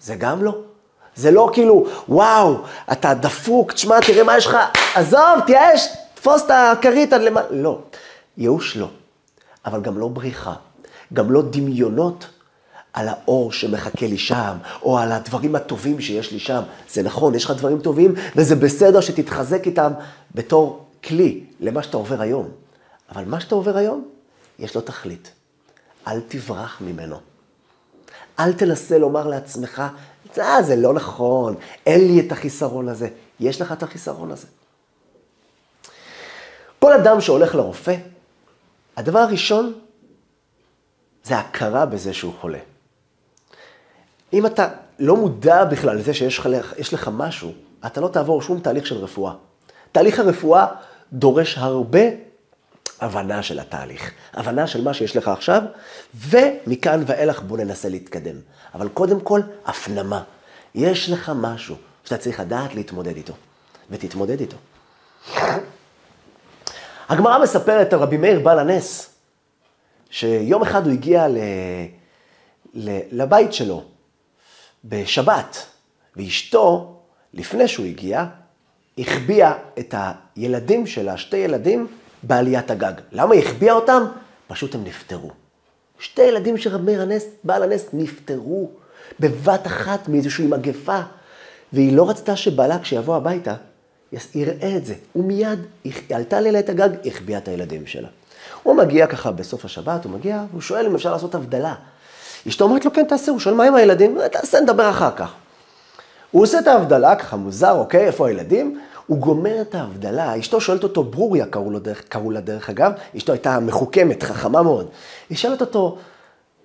זה 0.00 0.14
גם 0.14 0.44
לא. 0.44 0.54
זה 1.16 1.30
לא 1.30 1.50
כאילו, 1.52 1.86
וואו, 2.08 2.56
אתה 2.92 3.14
דפוק, 3.14 3.72
תשמע, 3.72 4.00
תראה 4.00 4.24
מה 4.24 4.36
יש 4.36 4.46
לך, 4.46 4.56
עזוב, 4.94 5.40
תייאש, 5.46 5.88
תפוס 6.14 6.42
את 6.42 6.50
הכרית 6.50 7.12
עד 7.12 7.20
למעלה. 7.20 7.46
לא, 7.50 7.78
ייאוש 8.38 8.76
לא, 8.76 8.88
אבל 9.64 9.80
גם 9.80 9.98
לא 9.98 10.08
בריחה, 10.08 10.54
גם 11.12 11.30
לא 11.30 11.42
דמיונות 11.50 12.26
על 12.92 13.08
האור 13.08 13.52
שמחכה 13.52 14.06
לי 14.06 14.18
שם, 14.18 14.56
או 14.82 14.98
על 14.98 15.12
הדברים 15.12 15.54
הטובים 15.54 16.00
שיש 16.00 16.32
לי 16.32 16.38
שם. 16.38 16.62
זה 16.90 17.02
נכון, 17.02 17.34
יש 17.34 17.44
לך 17.44 17.50
דברים 17.50 17.78
טובים, 17.78 18.14
וזה 18.36 18.56
בסדר 18.56 19.00
שתתחזק 19.00 19.66
איתם 19.66 19.92
בתור 20.34 20.84
כלי 21.04 21.44
למה 21.60 21.82
שאתה 21.82 21.96
עובר 21.96 22.20
היום. 22.20 22.48
אבל 23.14 23.24
מה 23.24 23.40
שאתה 23.40 23.54
עובר 23.54 23.76
היום, 23.76 24.04
יש 24.58 24.74
לו 24.74 24.80
תכלית. 24.80 25.30
אל 26.08 26.20
תברח 26.28 26.80
ממנו. 26.80 27.16
אל 28.38 28.52
תנסה 28.52 28.98
לומר 28.98 29.26
לעצמך, 29.26 29.82
אה, 30.38 30.62
זה 30.62 30.76
לא 30.76 30.92
נכון, 30.92 31.54
אין 31.86 32.06
לי 32.06 32.20
את 32.20 32.32
החיסרון 32.32 32.88
הזה. 32.88 33.08
יש 33.40 33.60
לך 33.60 33.72
את 33.72 33.82
החיסרון 33.82 34.32
הזה. 34.32 34.46
כל 36.78 36.92
אדם 36.92 37.20
שהולך 37.20 37.54
לרופא, 37.54 37.96
הדבר 38.96 39.18
הראשון 39.18 39.72
זה 41.24 41.38
הכרה 41.38 41.86
בזה 41.86 42.14
שהוא 42.14 42.32
חולה. 42.40 42.58
אם 44.32 44.46
אתה 44.46 44.68
לא 44.98 45.16
מודע 45.16 45.64
בכלל 45.64 45.96
לזה 45.96 46.14
שיש 46.14 46.38
לך, 46.38 46.48
לך 46.92 47.10
משהו, 47.12 47.52
אתה 47.86 48.00
לא 48.00 48.08
תעבור 48.08 48.42
שום 48.42 48.60
תהליך 48.60 48.86
של 48.86 48.96
רפואה. 48.96 49.34
תהליך 49.92 50.18
הרפואה 50.18 50.66
דורש 51.12 51.58
הרבה 51.58 52.00
הבנה 53.02 53.42
של 53.42 53.60
התהליך, 53.60 54.10
הבנה 54.34 54.66
של 54.66 54.84
מה 54.84 54.94
שיש 54.94 55.16
לך 55.16 55.28
עכשיו, 55.28 55.62
ומכאן 56.14 57.02
ואילך 57.06 57.42
בוא 57.42 57.58
ננסה 57.58 57.88
להתקדם. 57.88 58.36
אבל 58.74 58.88
קודם 58.88 59.20
כל, 59.20 59.40
הפנמה. 59.66 60.22
יש 60.74 61.10
לך 61.10 61.32
משהו 61.34 61.76
שאתה 62.04 62.18
צריך 62.18 62.40
לדעת 62.40 62.74
להתמודד 62.74 63.16
איתו, 63.16 63.34
ותתמודד 63.90 64.40
איתו. 64.40 64.56
הגמרא 67.08 67.42
מספרת 67.42 67.92
על 67.92 67.98
רבי 67.98 68.16
מאיר 68.16 68.40
בעל 68.40 68.58
הנס, 68.58 69.10
שיום 70.10 70.62
אחד 70.62 70.86
הוא 70.86 70.92
הגיע 70.92 71.28
ל... 71.28 71.38
ל... 72.74 72.98
לבית 73.10 73.52
שלו 73.52 73.84
בשבת, 74.84 75.66
ואשתו, 76.16 76.96
לפני 77.34 77.68
שהוא 77.68 77.86
הגיע, 77.86 78.24
החביאה 78.98 79.52
את 79.78 79.94
הילדים 80.36 80.86
שלה, 80.86 81.16
שתי 81.16 81.36
ילדים, 81.36 81.86
בעליית 82.22 82.70
הגג. 82.70 82.92
למה 83.12 83.34
היא 83.34 83.42
החביאה 83.42 83.74
אותם? 83.74 84.02
פשוט 84.48 84.74
הם 84.74 84.84
נפטרו. 84.84 85.30
שתי 85.98 86.22
ילדים 86.22 86.56
של 86.56 86.70
רבי 86.70 86.96
הנס, 86.96 87.24
בעל 87.44 87.62
הנס, 87.62 87.86
נפטרו 87.92 88.70
בבת 89.20 89.66
אחת 89.66 90.08
מאיזושהי 90.08 90.46
מגפה, 90.46 91.00
והיא 91.72 91.96
לא 91.96 92.10
רצתה 92.10 92.36
שבעלה, 92.36 92.78
כשיבוא 92.78 93.16
הביתה, 93.16 93.54
יראה 94.34 94.76
את 94.76 94.86
זה. 94.86 94.94
ומיד 95.16 95.58
היא 95.84 95.92
עלתה 96.14 96.40
לילה 96.40 96.58
את 96.58 96.68
הגג, 96.68 96.88
החביאה 97.04 97.38
את 97.38 97.48
הילדים 97.48 97.86
שלה. 97.86 98.08
הוא 98.62 98.76
מגיע 98.76 99.06
ככה 99.06 99.30
בסוף 99.30 99.64
השבת, 99.64 100.04
הוא 100.04 100.12
מגיע, 100.12 100.44
הוא 100.52 100.60
שואל 100.60 100.86
אם 100.86 100.94
אפשר 100.94 101.12
לעשות 101.12 101.34
הבדלה. 101.34 101.74
אשתו 102.48 102.64
אומרת 102.64 102.84
לו, 102.84 102.92
כן, 102.92 103.04
תעשה, 103.04 103.32
הוא 103.32 103.40
שואל, 103.40 103.54
מה 103.54 103.64
עם 103.64 103.74
הילדים? 103.74 104.18
תעשה, 104.32 104.60
נדבר 104.60 104.90
אחר 104.90 105.10
כך. 105.16 105.32
הוא 106.30 106.42
עושה 106.42 106.58
את 106.58 106.66
ההבדלה, 106.66 107.16
ככה 107.16 107.36
מוזר, 107.36 107.72
אוקיי, 107.72 108.06
איפה 108.06 108.28
הילדים? 108.28 108.80
הוא 109.12 109.18
גומר 109.18 109.60
את 109.60 109.74
ההבדלה, 109.74 110.38
אשתו 110.38 110.60
שואלת 110.60 110.82
אותו, 110.82 111.04
ברוריה 111.04 111.46
קראו, 111.46 111.70
לו 111.70 111.78
דרך, 111.78 112.04
קראו 112.08 112.30
לה 112.30 112.40
דרך 112.40 112.70
אגב, 112.70 112.92
אשתו 113.16 113.32
הייתה 113.32 113.60
מחוכמת, 113.60 114.22
חכמה 114.22 114.62
מאוד. 114.62 114.88
היא 115.30 115.38
שואלת 115.38 115.60
אותו, 115.60 115.98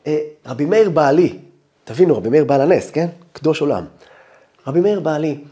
אה, 0.08 0.20
רבי 0.46 0.66
מאיר 0.66 0.89
בעלי, 0.89 1.39
תבינו, 1.84 2.18
רבי 2.18 2.30
מאיר 2.30 2.46
בעל 2.46 2.62
הנס, 2.62 2.92
כן? 2.92 3.08
קדוש 3.34 3.62
עולם. 3.62 3.86
רבי 4.68 4.82
מאיר 4.82 5.00
בעלי, 5.00 5.44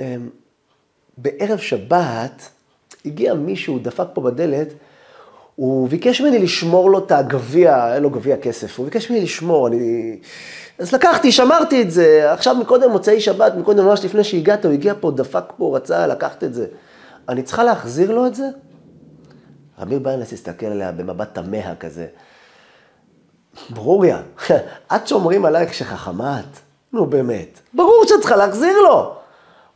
אה, 0.00 0.16
בערב 1.18 1.58
שבת 1.58 2.48
הגיע 3.04 3.34
מישהו, 3.34 3.78
דפק 3.78 4.06
פה 4.12 4.20
בדלת, 4.20 4.68
הוא 5.58 5.88
ביקש 5.88 6.20
ממני 6.20 6.38
לשמור 6.38 6.90
לו 6.90 6.98
את 6.98 7.12
הגביע, 7.12 7.84
היה 7.84 7.98
לו 7.98 8.10
גביע 8.10 8.36
כסף, 8.36 8.78
הוא 8.78 8.84
ביקש 8.84 9.10
ממני 9.10 9.22
לשמור, 9.22 9.68
אני... 9.68 10.16
אז 10.78 10.92
לקחתי, 10.92 11.32
שמרתי 11.32 11.82
את 11.82 11.90
זה, 11.90 12.32
עכשיו 12.32 12.54
מקודם 12.54 12.90
מוצאי 12.90 13.20
שבת, 13.20 13.54
מקודם 13.54 13.84
ממש 13.84 14.04
לפני 14.04 14.24
שהגעת, 14.24 14.64
הוא 14.64 14.72
הגיע 14.72 14.94
פה, 15.00 15.10
דפק 15.10 15.44
פה, 15.56 15.76
רצה 15.76 16.06
לקחת 16.06 16.44
את 16.44 16.54
זה. 16.54 16.66
אני 17.28 17.42
צריכה 17.42 17.64
להחזיר 17.64 18.10
לו 18.10 18.26
את 18.26 18.34
זה? 18.34 18.44
רבי 19.78 19.98
ביינס 19.98 20.32
הסתכל 20.32 20.66
עליה 20.66 20.92
במבט 20.92 21.34
תמה 21.34 21.74
כזה. 21.80 22.06
ברוריה, 23.70 24.22
את 24.96 25.08
שומרים 25.08 25.44
עלייך 25.44 25.74
שחכמה 25.74 26.40
את? 26.40 26.58
נו 26.92 27.06
באמת, 27.06 27.60
ברור 27.74 28.04
שאת 28.08 28.20
צריכה 28.20 28.36
להחזיר 28.36 28.80
לו. 28.80 29.14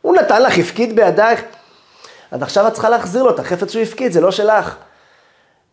הוא 0.01 0.15
נתן 0.15 0.41
לך, 0.41 0.57
הפקיד 0.57 0.95
בידייך. 0.95 1.43
אז 2.31 2.41
עכשיו 2.41 2.67
את 2.67 2.73
צריכה 2.73 2.89
להחזיר 2.89 3.23
לו 3.23 3.29
את 3.29 3.39
החפץ 3.39 3.71
שהוא 3.71 3.83
הפקיד, 3.83 4.11
זה 4.11 4.21
לא 4.21 4.31
שלך. 4.31 4.75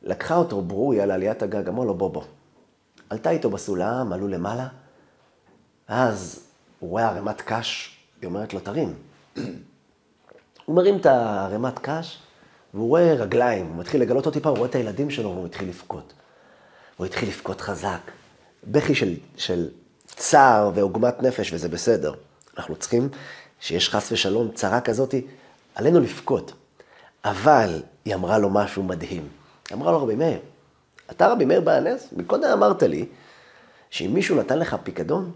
לקחה 0.02 0.36
אותו 0.36 0.62
ברוריה 0.62 1.06
לעליית 1.06 1.42
הגג, 1.42 1.68
אמר 1.68 1.84
לו, 1.84 1.94
בוא, 1.94 2.10
בוא. 2.10 2.22
עלתה 3.10 3.30
איתו 3.30 3.50
בסולם, 3.50 4.12
עלו 4.12 4.28
למעלה, 4.28 4.68
ואז 5.88 6.46
הוא 6.78 6.90
רואה 6.90 7.08
ערימת 7.08 7.40
קש, 7.40 7.96
היא 8.20 8.26
אומרת 8.28 8.54
לו, 8.54 8.60
תרים. 8.60 8.94
הוא 10.64 10.76
מרים 10.76 10.96
את 10.96 11.06
הערימת 11.06 11.78
קש, 11.78 12.18
והוא 12.74 12.88
רואה 12.88 13.14
רגליים, 13.14 13.66
הוא 13.66 13.76
מתחיל 13.76 14.00
לגלות 14.00 14.24
עוד 14.24 14.34
טיפה, 14.34 14.48
הוא 14.48 14.58
רואה 14.58 14.68
את 14.68 14.74
הילדים 14.74 15.10
שלו, 15.10 15.30
והוא 15.30 15.44
מתחיל 15.44 15.68
לבכות. 15.68 16.12
הוא 16.96 17.06
התחיל 17.06 17.28
לבכות 17.28 17.60
חזק. 17.60 18.00
בכי 18.64 18.94
של, 18.94 19.14
של 19.36 19.68
צער 20.06 20.70
ועוגמת 20.74 21.22
נפש, 21.22 21.52
וזה 21.52 21.68
בסדר. 21.68 22.14
אנחנו 22.58 22.76
צריכים, 22.76 23.08
שיש 23.60 23.88
חס 23.88 24.12
ושלום 24.12 24.50
צרה 24.54 24.80
כזאת, 24.80 25.14
עלינו 25.74 26.00
לבכות. 26.00 26.52
אבל 27.24 27.82
היא 28.04 28.14
אמרה 28.14 28.38
לו 28.38 28.50
משהו 28.50 28.82
מדהים. 28.82 29.28
אמרה 29.72 29.92
לו, 29.92 30.02
רבי 30.02 30.14
מאיר, 30.14 30.38
אתה 31.10 31.28
רבי 31.28 31.44
מאיר 31.44 31.60
בענס? 31.60 32.08
מקודם 32.12 32.50
אמרת 32.52 32.82
לי 32.82 33.06
שאם 33.90 34.10
מישהו 34.14 34.36
נתן 34.36 34.58
לך 34.58 34.76
פיקדון, 34.82 35.32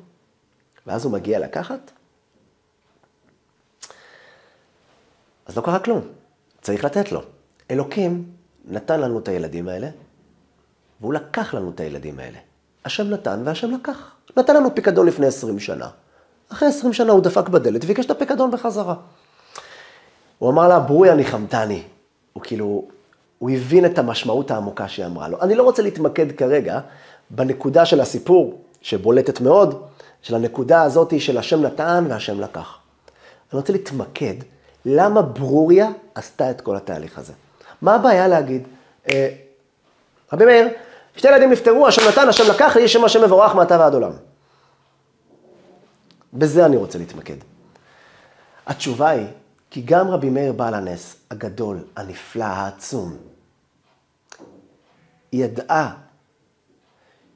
ואז 0.86 1.04
הוא 1.04 1.12
מגיע 1.12 1.38
לקחת, 1.38 1.90
אז 5.46 5.56
לא 5.56 5.62
קרה 5.62 5.78
כלום, 5.78 6.00
צריך 6.62 6.84
לתת 6.84 7.12
לו. 7.12 7.20
אלוקים 7.70 8.30
נתן 8.64 9.00
לנו 9.00 9.18
את 9.18 9.28
הילדים 9.28 9.68
האלה, 9.68 9.88
והוא 11.00 11.14
לקח 11.14 11.54
לנו 11.54 11.70
את 11.70 11.80
הילדים 11.80 12.18
האלה. 12.18 12.38
השם 12.84 13.10
נתן 13.10 13.42
והשם 13.44 13.70
לקח. 13.70 14.14
נתן 14.36 14.56
לנו 14.56 14.74
פיקדון 14.74 15.06
לפני 15.06 15.26
20 15.26 15.58
שנה. 15.58 15.88
אחרי 16.48 16.68
20 16.68 16.92
שנה 16.92 17.12
הוא 17.12 17.22
דפק 17.22 17.48
בדלת 17.48 17.84
וביקש 17.84 18.06
את 18.06 18.10
הפיקדון 18.10 18.50
בחזרה. 18.50 18.94
הוא 20.38 20.50
אמר 20.50 20.68
לה, 20.68 20.80
ברוריה 20.80 21.14
ניחמתני. 21.14 21.82
הוא 22.32 22.42
כאילו, 22.42 22.88
הוא 23.44 23.50
הבין 23.50 23.86
את 23.86 23.98
המשמעות 23.98 24.50
העמוקה 24.50 24.88
שהיא 24.88 25.06
אמרה 25.06 25.28
לו. 25.28 25.40
אני 25.42 25.54
לא 25.54 25.62
רוצה 25.62 25.82
להתמקד 25.82 26.32
כרגע 26.32 26.80
בנקודה 27.30 27.86
של 27.86 28.00
הסיפור, 28.00 28.62
שבולטת 28.82 29.40
מאוד, 29.40 29.82
של 30.22 30.34
הנקודה 30.34 30.82
הזאת 30.82 31.20
של 31.20 31.38
השם 31.38 31.62
נתן 31.62 32.04
והשם 32.08 32.40
לקח. 32.40 32.78
אני 33.52 33.60
רוצה 33.60 33.72
להתמקד 33.72 34.34
למה 34.84 35.22
ברוריה 35.22 35.90
עשתה 36.14 36.50
את 36.50 36.60
כל 36.60 36.76
התהליך 36.76 37.18
הזה. 37.18 37.32
מה 37.82 37.94
הבעיה 37.94 38.28
להגיד? 38.28 38.62
אה, 39.08 39.28
רבי 40.32 40.44
מאיר, 40.44 40.68
שתי 41.16 41.28
ילדים 41.28 41.50
נפטרו, 41.50 41.86
השם 41.86 42.02
נתן, 42.08 42.28
השם 42.28 42.44
לקח, 42.50 42.72
יהיה 42.76 42.88
שם 42.88 43.04
השם 43.04 43.24
מבורך 43.24 43.54
מעתה 43.54 43.78
ועד 43.78 43.94
עולם. 43.94 44.12
בזה 46.32 46.66
אני 46.66 46.76
רוצה 46.76 46.98
להתמקד. 46.98 47.36
התשובה 48.66 49.08
היא, 49.08 49.26
כי 49.70 49.82
גם 49.82 50.08
רבי 50.08 50.30
מאיר 50.30 50.52
בעל 50.52 50.74
הנס, 50.74 51.16
הגדול, 51.30 51.78
הנפלא, 51.96 52.44
העצום, 52.44 53.16
ידעה 55.34 55.94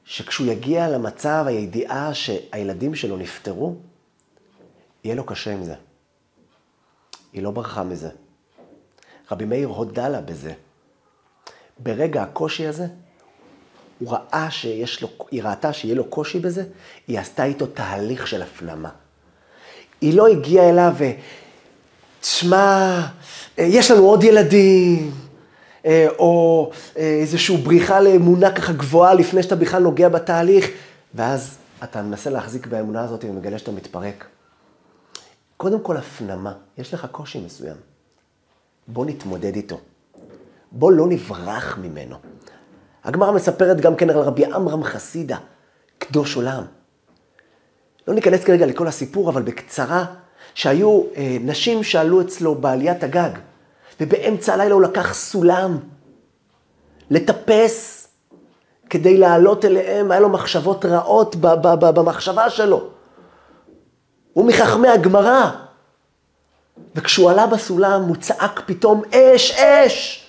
שכשהוא 0.05 0.47
יגיע 0.47 0.89
למצב, 0.89 1.43
הידיעה 1.47 2.13
שהילדים 2.13 2.95
שלו 2.95 3.17
נפטרו, 3.17 3.75
יהיה 5.03 5.15
לו 5.15 5.23
קשה 5.23 5.53
עם 5.53 5.63
זה. 5.63 5.75
היא 7.33 7.43
לא 7.43 7.51
ברחה 7.51 7.83
מזה. 7.83 8.09
רבי 9.31 9.45
מאיר 9.45 9.67
הודה 9.67 10.09
לה 10.09 10.21
בזה. 10.21 10.53
ברגע 11.79 12.23
הקושי 12.23 12.67
הזה, 12.67 12.87
הוא 13.99 14.11
ראה 14.11 14.51
שיש 14.51 15.01
לו, 15.01 15.09
היא 15.31 15.43
ראתה 15.43 15.73
שיהיה 15.73 15.95
לו 15.95 16.05
קושי 16.05 16.39
בזה, 16.39 16.63
היא 17.07 17.19
עשתה 17.19 17.43
איתו 17.43 17.67
תהליך 17.67 18.27
של 18.27 18.41
הפנמה. 18.41 18.89
היא 20.01 20.13
לא 20.13 20.27
הגיעה 20.27 20.69
אליו 20.69 20.93
ו... 20.97 21.03
תשמע, 22.21 23.01
יש 23.57 23.91
לנו 23.91 24.03
עוד 24.03 24.23
ילדים, 24.23 25.11
אה, 25.11 25.28
או 26.19 26.71
אה, 26.97 27.01
איזושהי 27.01 27.57
בריחה 27.57 28.01
לאמונה 28.01 28.51
ככה 28.51 28.73
גבוהה 28.73 29.13
לפני 29.13 29.43
שאתה 29.43 29.55
בכלל 29.55 29.83
נוגע 29.83 30.09
בתהליך, 30.09 30.67
ואז 31.15 31.57
אתה 31.83 32.01
מנסה 32.01 32.29
להחזיק 32.29 32.67
באמונה 32.67 33.03
הזאת 33.03 33.25
ומגלה 33.29 33.59
שאתה 33.59 33.71
מתפרק. 33.71 34.25
קודם 35.57 35.79
כל 35.79 35.97
הפנמה, 35.97 36.53
יש 36.77 36.93
לך 36.93 37.07
קושי 37.11 37.39
מסוים. 37.45 37.75
בוא 38.87 39.05
נתמודד 39.05 39.55
איתו. 39.55 39.79
בוא 40.71 40.91
לא 40.91 41.07
נברח 41.07 41.77
ממנו. 41.81 42.15
הגמרא 43.03 43.31
מספרת 43.31 43.81
גם 43.81 43.95
כן 43.95 44.09
על 44.09 44.17
רבי 44.17 44.45
עמרם 44.45 44.83
חסידה, 44.83 45.37
קדוש 45.97 46.35
עולם. 46.35 46.63
לא 48.07 48.13
ניכנס 48.13 48.43
כרגע 48.43 48.65
לכל 48.65 48.87
הסיפור, 48.87 49.29
אבל 49.29 49.41
בקצרה, 49.41 50.05
שהיו 50.53 51.03
אה, 51.15 51.37
נשים 51.41 51.83
שעלו 51.83 52.21
אצלו 52.21 52.55
בעליית 52.55 53.03
הגג, 53.03 53.29
ובאמצע 54.01 54.53
הלילה 54.53 54.73
הוא 54.73 54.81
לקח 54.81 55.13
סולם 55.13 55.77
לטפס 57.09 58.07
כדי 58.89 59.17
לעלות 59.17 59.65
אליהם, 59.65 60.11
היה 60.11 60.19
לו 60.19 60.29
מחשבות 60.29 60.85
רעות 60.85 61.35
במחשבה 61.79 62.49
שלו. 62.49 62.83
הוא 64.33 64.45
מחכמי 64.45 64.87
הגמרא. 64.87 65.49
וכשהוא 66.95 67.31
עלה 67.31 67.47
בסולם, 67.47 68.01
הוא 68.01 68.15
צעק 68.15 68.61
פתאום, 68.65 69.01
אש, 69.15 69.51
אש! 69.51 70.25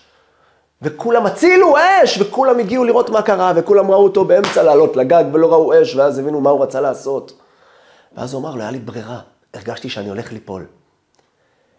וכולם 0.82 1.26
הצילו, 1.26 1.76
אש! 1.76 2.18
וכולם 2.20 2.58
הגיעו 2.58 2.84
לראות 2.84 3.10
מה 3.10 3.22
קרה, 3.22 3.52
וכולם 3.56 3.90
ראו 3.90 4.04
אותו 4.04 4.24
באמצע 4.24 4.62
לעלות 4.62 4.96
לגג 4.96 5.24
ולא 5.32 5.52
ראו 5.52 5.82
אש, 5.82 5.94
ואז 5.94 6.18
הבינו 6.18 6.40
מה 6.40 6.50
הוא 6.50 6.62
רצה 6.62 6.80
לעשות. 6.80 7.32
ואז 8.16 8.32
הוא 8.32 8.40
אמר 8.42 8.54
לו, 8.54 8.60
היה 8.60 8.70
לי 8.70 8.78
ברירה, 8.78 9.20
הרגשתי 9.54 9.88
שאני 9.88 10.08
הולך 10.08 10.32
ליפול. 10.32 10.66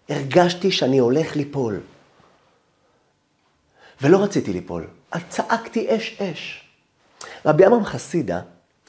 הרגשתי 0.10 0.72
שאני 0.72 0.98
הולך 0.98 1.36
ליפול. 1.36 1.80
ולא 4.02 4.24
רציתי 4.24 4.54
ליפול, 4.54 4.88
אז 5.12 5.22
צעקתי 5.30 5.96
אש 5.96 6.22
אש. 6.22 6.64
רבי 7.46 7.66
עמרם 7.66 7.86
חסידה 7.86 8.42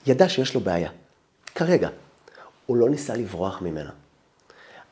ידע 0.06 0.28
שיש 0.28 0.54
לו 0.54 0.60
בעיה. 0.60 0.90
כרגע. 1.54 1.88
הוא 2.66 2.76
לא 2.76 2.90
ניסה 2.90 3.14
לברוח 3.14 3.62
ממנה. 3.62 3.90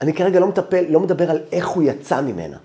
אני 0.00 0.14
כרגע 0.14 0.40
לא, 0.40 0.46
מטפל, 0.46 0.84
לא 0.88 1.00
מדבר 1.00 1.30
על 1.30 1.42
איך 1.52 1.68
הוא 1.68 1.82
יצא 1.82 2.20
ממנה. 2.20 2.58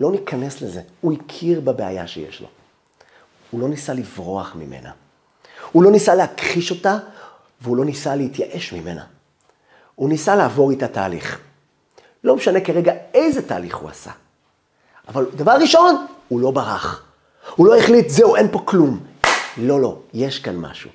לא 0.00 0.12
ניכנס 0.12 0.60
לזה. 0.60 0.82
הוא 1.00 1.12
הכיר 1.12 1.60
בבעיה 1.60 2.06
שיש 2.06 2.40
לו. 2.40 2.48
הוא 3.50 3.60
לא 3.60 3.68
ניסה 3.68 3.94
לברוח 3.94 4.54
ממנה. 4.54 4.90
הוא 5.72 5.82
לא 5.82 5.90
ניסה 5.90 6.14
להכחיש 6.14 6.70
אותה, 6.70 6.98
והוא 7.60 7.76
לא 7.76 7.84
ניסה 7.84 8.14
להתייאש 8.16 8.72
ממנה. 8.72 9.04
הוא 9.94 10.08
ניסה 10.08 10.36
לעבור 10.36 10.70
איתה 10.70 10.88
תהליך. 10.88 11.40
לא 12.24 12.36
משנה 12.36 12.60
כרגע 12.60 12.92
איזה 13.14 13.48
תהליך 13.48 13.76
הוא 13.76 13.90
עשה. 13.90 14.10
אבל 15.08 15.26
דבר 15.36 15.52
ראשון, 15.60 16.06
הוא 16.28 16.40
לא 16.40 16.50
ברח. 16.50 17.02
הוא 17.56 17.66
לא 17.66 17.76
החליט, 17.76 18.08
זהו, 18.08 18.36
אין 18.36 18.48
פה 18.52 18.62
כלום. 18.64 19.00
לא, 19.56 19.80
לא, 19.80 19.98
יש 20.14 20.38
כאן 20.38 20.56
משהו. 20.56 20.90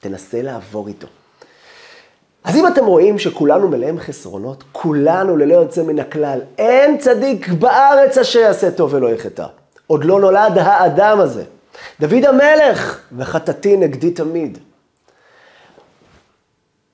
תנסה 0.00 0.42
לעבור 0.42 0.88
איתו. 0.88 1.06
אז 2.44 2.56
אם 2.56 2.66
אתם 2.66 2.86
רואים 2.86 3.18
שכולנו 3.18 3.68
מלאים 3.68 3.98
חסרונות, 3.98 4.64
כולנו 4.72 5.36
ללא 5.36 5.54
יוצא 5.54 5.82
מן 5.82 5.98
הכלל, 5.98 6.40
אין 6.58 6.98
צדיק 6.98 7.48
בארץ 7.48 8.18
אשר 8.18 8.38
יעשה 8.38 8.70
טוב 8.70 8.94
ולא 8.94 9.08
יחטא. 9.08 9.46
עוד 9.86 10.04
לא 10.04 10.20
נולד 10.20 10.58
האדם 10.58 11.20
הזה. 11.20 11.44
דוד 12.00 12.24
המלך, 12.24 13.00
וחטאתי 13.16 13.76
נגדי 13.76 14.10
תמיד. 14.10 14.58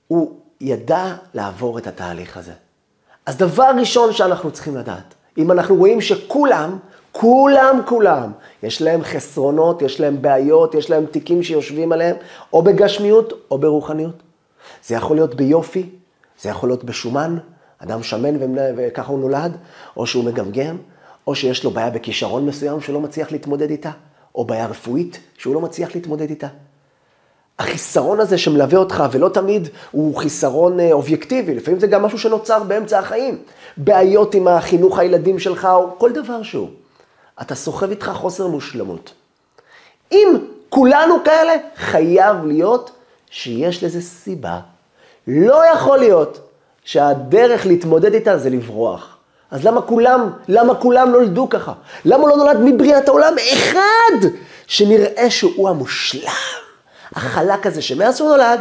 הוא 0.08 0.40
ידע 0.60 1.14
לעבור 1.34 1.78
את 1.78 1.86
התהליך 1.86 2.36
הזה. 2.36 2.52
אז 3.28 3.36
דבר 3.36 3.70
ראשון 3.78 4.12
שאנחנו 4.12 4.50
צריכים 4.50 4.76
לדעת, 4.76 5.14
אם 5.38 5.50
אנחנו 5.50 5.74
רואים 5.76 6.00
שכולם, 6.00 6.78
כולם, 7.12 7.80
כולם, 7.86 8.32
יש 8.62 8.82
להם 8.82 9.02
חסרונות, 9.02 9.82
יש 9.82 10.00
להם 10.00 10.22
בעיות, 10.22 10.74
יש 10.74 10.90
להם 10.90 11.06
תיקים 11.06 11.42
שיושבים 11.42 11.92
עליהם, 11.92 12.16
או 12.52 12.62
בגשמיות 12.62 13.32
או 13.50 13.58
ברוחניות. 13.58 14.14
זה 14.84 14.94
יכול 14.94 15.16
להיות 15.16 15.34
ביופי, 15.34 15.88
זה 16.40 16.48
יכול 16.48 16.68
להיות 16.68 16.84
בשומן, 16.84 17.38
אדם 17.78 18.02
שמן 18.02 18.34
וככה 18.76 19.12
הוא 19.12 19.20
נולד, 19.20 19.56
או 19.96 20.06
שהוא 20.06 20.24
מגמגם, 20.24 20.76
או 21.26 21.34
שיש 21.34 21.64
לו 21.64 21.70
בעיה 21.70 21.90
בכישרון 21.90 22.46
מסוים 22.46 22.80
שהוא 22.80 22.94
לא 22.94 23.00
מצליח 23.00 23.32
להתמודד 23.32 23.70
איתה, 23.70 23.90
או 24.34 24.44
בעיה 24.44 24.66
רפואית 24.66 25.20
שהוא 25.38 25.54
לא 25.54 25.60
מצליח 25.60 25.94
להתמודד 25.94 26.30
איתה. 26.30 26.48
החיסרון 27.58 28.20
הזה 28.20 28.38
שמלווה 28.38 28.78
אותך, 28.78 29.04
ולא 29.12 29.28
תמיד 29.28 29.68
הוא 29.90 30.16
חיסרון 30.16 30.80
אה, 30.80 30.92
אובייקטיבי, 30.92 31.54
לפעמים 31.54 31.80
זה 31.80 31.86
גם 31.86 32.02
משהו 32.02 32.18
שנוצר 32.18 32.62
באמצע 32.62 32.98
החיים. 32.98 33.38
בעיות 33.76 34.34
עם 34.34 34.48
החינוך 34.48 34.98
הילדים 34.98 35.38
שלך, 35.38 35.68
או 35.72 35.98
כל 35.98 36.12
דבר 36.12 36.42
שהוא. 36.42 36.68
אתה 37.42 37.54
סוחב 37.54 37.90
איתך 37.90 38.10
חוסר 38.14 38.46
מושלמות. 38.46 39.12
אם 40.12 40.28
כולנו 40.68 41.14
כאלה, 41.24 41.52
חייב 41.76 42.44
להיות 42.44 42.90
שיש 43.30 43.84
לזה 43.84 44.02
סיבה. 44.02 44.60
לא 45.26 45.62
יכול 45.72 45.98
להיות 45.98 46.40
שהדרך 46.84 47.66
להתמודד 47.66 48.14
איתה 48.14 48.38
זה 48.38 48.50
לברוח. 48.50 49.16
אז 49.50 49.64
למה 49.64 49.82
כולם, 49.82 50.30
למה 50.48 50.74
כולם 50.74 51.10
נולדו 51.10 51.48
ככה? 51.48 51.72
למה 52.04 52.28
לא 52.28 52.36
נולד 52.36 52.56
מבריאת 52.60 53.08
העולם 53.08 53.34
אחד 53.52 54.28
שנראה 54.66 55.30
שהוא 55.30 55.68
המושלם? 55.68 56.67
החלק 57.12 57.66
הזה 57.66 57.82
שמאז 57.82 58.16
שהוא 58.16 58.28
נולד, 58.30 58.60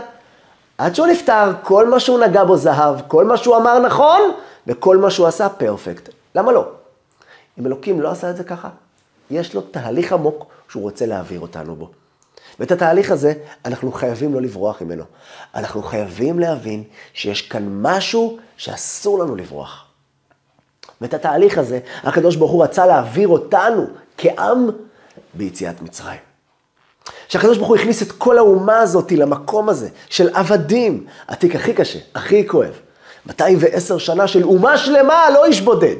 עד 0.78 0.96
שהוא 0.96 1.08
נפטר, 1.08 1.52
כל 1.64 1.88
מה 1.88 2.00
שהוא 2.00 2.20
נגע 2.20 2.44
בו 2.44 2.58
זהב, 2.58 2.96
כל 3.08 3.26
מה 3.26 3.38
שהוא 3.38 3.58
אמר 3.58 3.80
נכון, 3.80 4.22
וכל 4.68 4.98
מה 4.98 5.12
שהוא 5.12 5.28
עשה 5.28 5.50
פרפקט. 5.50 6.10
למה 6.36 6.52
לא? 6.52 6.66
אם 7.60 7.66
אלוקים 7.66 8.02
לא 8.02 8.12
עשה 8.12 8.30
את 8.30 8.38
זה 8.38 8.44
ככה, 8.44 8.70
יש 9.32 9.54
לו 9.54 9.62
תהליך 9.62 10.14
עמוק 10.14 10.46
שהוא 10.70 10.84
רוצה 10.84 11.06
להעביר 11.06 11.40
אותנו 11.40 11.76
בו. 11.76 11.90
ואת 12.60 12.72
התהליך 12.72 13.12
הזה, 13.12 13.34
אנחנו 13.66 13.92
חייבים 13.92 14.34
לא 14.34 14.42
לברוח 14.42 14.82
ממנו. 14.82 15.04
אנחנו 15.56 15.84
חייבים 15.84 16.40
להבין 16.40 16.84
שיש 17.14 17.42
כאן 17.42 17.68
משהו 17.82 18.38
שאסור 18.58 19.20
לנו 19.20 19.36
לברוח. 19.36 19.86
ואת 21.02 21.14
התהליך 21.14 21.58
הזה, 21.58 21.80
הקדוש 22.04 22.36
ברוך 22.36 22.52
הוא 22.52 22.64
רצה 22.64 22.86
להעביר 22.86 23.28
אותנו 23.28 23.86
כעם 24.18 24.70
ביציאת 25.34 25.82
מצרים. 25.82 26.27
שהקדוש 27.28 27.58
ברוך 27.58 27.70
הוא 27.70 27.78
הכניס 27.78 28.02
את 28.02 28.12
כל 28.12 28.38
האומה 28.38 28.80
הזאת 28.80 29.12
למקום 29.12 29.70
הזה 29.70 29.90
של 30.10 30.30
עבדים, 30.34 31.06
התיק 31.28 31.56
הכי 31.56 31.74
קשה, 31.74 32.00
הכי 32.16 32.48
כואב. 32.48 32.74
210 33.26 33.98
שנה 33.98 34.28
של 34.28 34.44
אומה 34.44 34.78
שלמה, 34.78 35.30
לא 35.30 35.46
איש 35.46 35.62
בודד. 35.62 35.96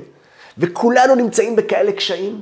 וכולנו 0.58 1.16
נמצאים 1.16 1.56
בכאלה 1.56 1.92
קשיים. 1.92 2.42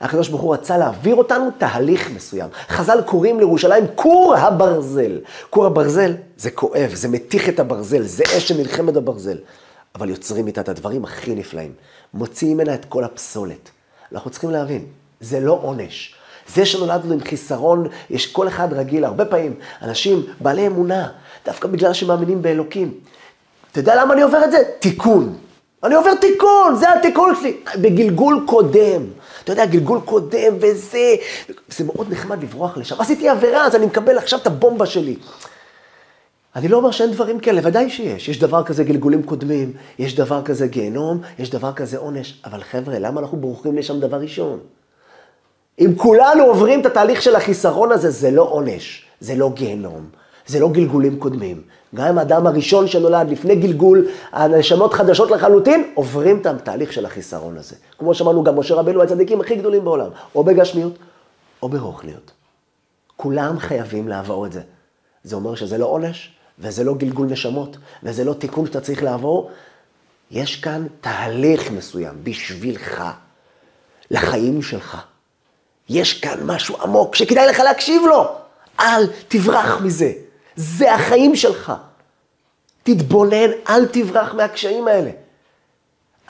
הקדוש 0.00 0.28
ברוך 0.28 0.42
הוא 0.42 0.54
רצה 0.54 0.78
להעביר 0.78 1.14
אותנו 1.14 1.50
תהליך 1.58 2.10
מסוים. 2.10 2.48
חז"ל 2.68 3.00
קוראים 3.06 3.38
לירושלים 3.38 3.84
כור 3.94 4.34
הברזל. 4.36 5.20
כור 5.50 5.66
הברזל 5.66 6.14
זה 6.36 6.50
כואב, 6.50 6.90
זה 6.94 7.08
מתיך 7.08 7.48
את 7.48 7.60
הברזל, 7.60 8.02
זה 8.02 8.24
אש 8.36 8.48
שנלחמת 8.48 8.94
בברזל. 8.94 9.38
אבל 9.94 10.10
יוצרים 10.10 10.46
איתה 10.46 10.60
את 10.60 10.68
הדברים 10.68 11.04
הכי 11.04 11.34
נפלאים. 11.34 11.72
מוציאים 12.14 12.56
ממנה 12.56 12.74
את 12.74 12.84
כל 12.84 13.04
הפסולת. 13.04 13.70
אנחנו 14.12 14.30
צריכים 14.30 14.50
להבין, 14.50 14.86
זה 15.20 15.40
לא 15.40 15.58
עונש. 15.62 16.14
זה 16.48 16.66
שנולדנו 16.66 17.12
עם 17.12 17.20
חיסרון, 17.20 17.86
יש 18.10 18.26
כל 18.26 18.48
אחד 18.48 18.72
רגיל, 18.72 19.04
הרבה 19.04 19.24
פעמים, 19.24 19.54
אנשים 19.82 20.22
בעלי 20.40 20.66
אמונה, 20.66 21.08
דווקא 21.46 21.68
בגלל 21.68 21.92
שמאמינים 21.92 22.42
באלוקים. 22.42 22.94
אתה 23.72 23.80
יודע 23.80 24.02
למה 24.02 24.14
אני 24.14 24.22
עובר 24.22 24.44
את 24.44 24.50
זה? 24.50 24.58
תיקון. 24.78 25.34
אני 25.84 25.94
עובר 25.94 26.14
תיקון, 26.14 26.76
זה 26.76 26.92
התיקון 26.92 27.34
שלי. 27.40 27.56
בגלגול 27.80 28.44
קודם. 28.46 29.02
אתה 29.44 29.52
יודע, 29.52 29.66
גלגול 29.66 30.00
קודם 30.04 30.54
וזה, 30.60 31.14
זה 31.68 31.84
מאוד 31.84 32.12
נחמד 32.12 32.42
לברוח 32.42 32.76
לשם. 32.76 33.00
עשיתי 33.00 33.28
עבירה, 33.28 33.66
אז 33.66 33.74
אני 33.74 33.86
מקבל 33.86 34.18
עכשיו 34.18 34.38
את 34.38 34.46
הבומבה 34.46 34.86
שלי. 34.86 35.16
אני 36.56 36.68
לא 36.68 36.76
אומר 36.76 36.90
שאין 36.90 37.10
דברים 37.10 37.40
כאלה, 37.40 37.60
ודאי 37.64 37.90
שיש. 37.90 38.28
יש 38.28 38.38
דבר 38.38 38.62
כזה 38.64 38.84
גלגולים 38.84 39.22
קודמים, 39.22 39.72
יש 39.98 40.14
דבר 40.14 40.42
כזה 40.42 40.66
גיהנום, 40.66 41.20
יש 41.38 41.50
דבר 41.50 41.72
כזה 41.72 41.98
עונש. 41.98 42.40
אבל 42.44 42.62
חבר'ה, 42.62 42.98
למה 42.98 43.20
אנחנו 43.20 43.38
בורחים 43.38 43.76
לשם 43.76 44.00
דבר 44.00 44.16
ראשון? 44.16 44.58
אם 45.78 45.92
כולנו 45.96 46.44
עוברים 46.44 46.80
את 46.80 46.86
התהליך 46.86 47.22
של 47.22 47.36
החיסרון 47.36 47.92
הזה, 47.92 48.10
זה 48.10 48.30
לא 48.30 48.42
עונש, 48.42 49.06
זה 49.20 49.34
לא 49.34 49.50
גיהנום, 49.54 50.06
זה 50.46 50.60
לא 50.60 50.68
גלגולים 50.68 51.18
קודמים. 51.18 51.62
גם 51.94 52.06
אם 52.06 52.18
האדם 52.18 52.46
הראשון 52.46 52.88
שנולד 52.88 53.30
לפני 53.30 53.56
גלגול, 53.56 54.06
הנשמות 54.32 54.94
חדשות 54.94 55.30
לחלוטין, 55.30 55.92
עוברים 55.94 56.40
את 56.40 56.46
התהליך 56.46 56.92
של 56.92 57.06
החיסרון 57.06 57.58
הזה. 57.58 57.76
כמו 57.98 58.14
שאמרנו, 58.14 58.44
גם 58.44 58.58
משה 58.58 58.74
רבנו 58.74 59.02
הצדיקים 59.02 59.40
הכי 59.40 59.56
גדולים 59.56 59.84
בעולם, 59.84 60.08
או 60.34 60.44
בגשמיות 60.44 60.92
או 61.62 61.68
ברוחניות. 61.68 62.30
כולם 63.16 63.58
חייבים 63.58 64.08
לעבור 64.08 64.46
את 64.46 64.52
זה. 64.52 64.60
זה 65.24 65.36
אומר 65.36 65.54
שזה 65.54 65.78
לא 65.78 65.86
עונש, 65.86 66.32
וזה 66.58 66.84
לא 66.84 66.94
גלגול 66.94 67.26
נשמות, 67.26 67.76
וזה 68.02 68.24
לא 68.24 68.34
תיקון 68.34 68.66
שאתה 68.66 68.80
צריך 68.80 69.02
לעבור. 69.02 69.50
יש 70.30 70.56
כאן 70.56 70.86
תהליך 71.00 71.70
מסוים 71.70 72.14
בשבילך, 72.24 73.04
לחיים 74.10 74.62
שלך. 74.62 75.11
יש 75.88 76.20
כאן 76.20 76.38
משהו 76.44 76.76
עמוק 76.82 77.16
שכדאי 77.16 77.46
לך 77.46 77.58
להקשיב 77.58 78.02
לו. 78.06 78.28
אל 78.80 79.06
תברח 79.28 79.80
מזה. 79.80 80.12
זה 80.56 80.94
החיים 80.94 81.36
שלך. 81.36 81.72
תתבונן, 82.82 83.50
אל 83.68 83.86
תברח 83.86 84.34
מהקשיים 84.34 84.88
האלה. 84.88 85.10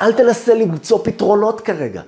אל 0.00 0.12
תנסה 0.12 0.54
למצוא 0.54 0.98
פתרונות 1.04 1.60
כרגע. 1.60 2.02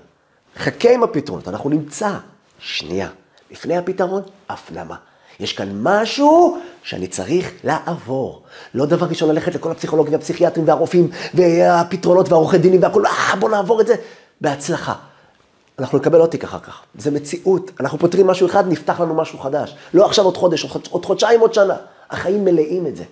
חכה 0.56 0.90
עם 0.90 1.02
הפתרונות, 1.02 1.48
אנחנו 1.48 1.70
נמצא. 1.70 2.10
שנייה, 2.58 3.08
לפני 3.50 3.76
הפתרון, 3.76 4.22
הפנמה. 4.48 4.96
יש 5.40 5.52
כאן 5.52 5.68
משהו 5.82 6.58
שאני 6.82 7.06
צריך 7.06 7.52
לעבור. 7.64 8.42
לא 8.74 8.86
דבר 8.86 9.06
ראשון 9.06 9.28
ללכת 9.28 9.54
לכל 9.54 9.70
הפסיכולוגים 9.70 10.12
והפסיכיאטרים 10.12 10.68
והרופאים 10.68 11.10
והפתרונות 11.34 12.28
והעורכי 12.28 12.58
דינים 12.58 12.82
והכול, 12.82 13.06
אה, 13.06 13.36
בוא 13.38 13.50
נעבור 13.50 13.80
את 13.80 13.86
זה 13.86 13.94
בהצלחה. 14.40 14.94
אנחנו 15.78 15.98
נקבל 15.98 16.20
עוד 16.20 16.30
תיק 16.30 16.44
אחר 16.44 16.58
כך. 16.58 16.82
זה 16.98 17.10
מציאות. 17.10 17.70
אנחנו 17.80 17.98
פותרים 17.98 18.26
משהו 18.26 18.46
אחד, 18.46 18.68
נפתח 18.68 19.00
לנו 19.00 19.14
משהו 19.14 19.38
חדש. 19.38 19.76
לא 19.94 20.06
עכשיו 20.06 20.24
עוד 20.24 20.36
חודש, 20.36 20.76
עוד 20.90 21.04
חודשיים, 21.04 21.40
עוד 21.40 21.54
שנה. 21.54 21.76
החיים 22.10 22.44
מלאים 22.44 22.86
את 22.86 22.96
זה. 22.96 23.04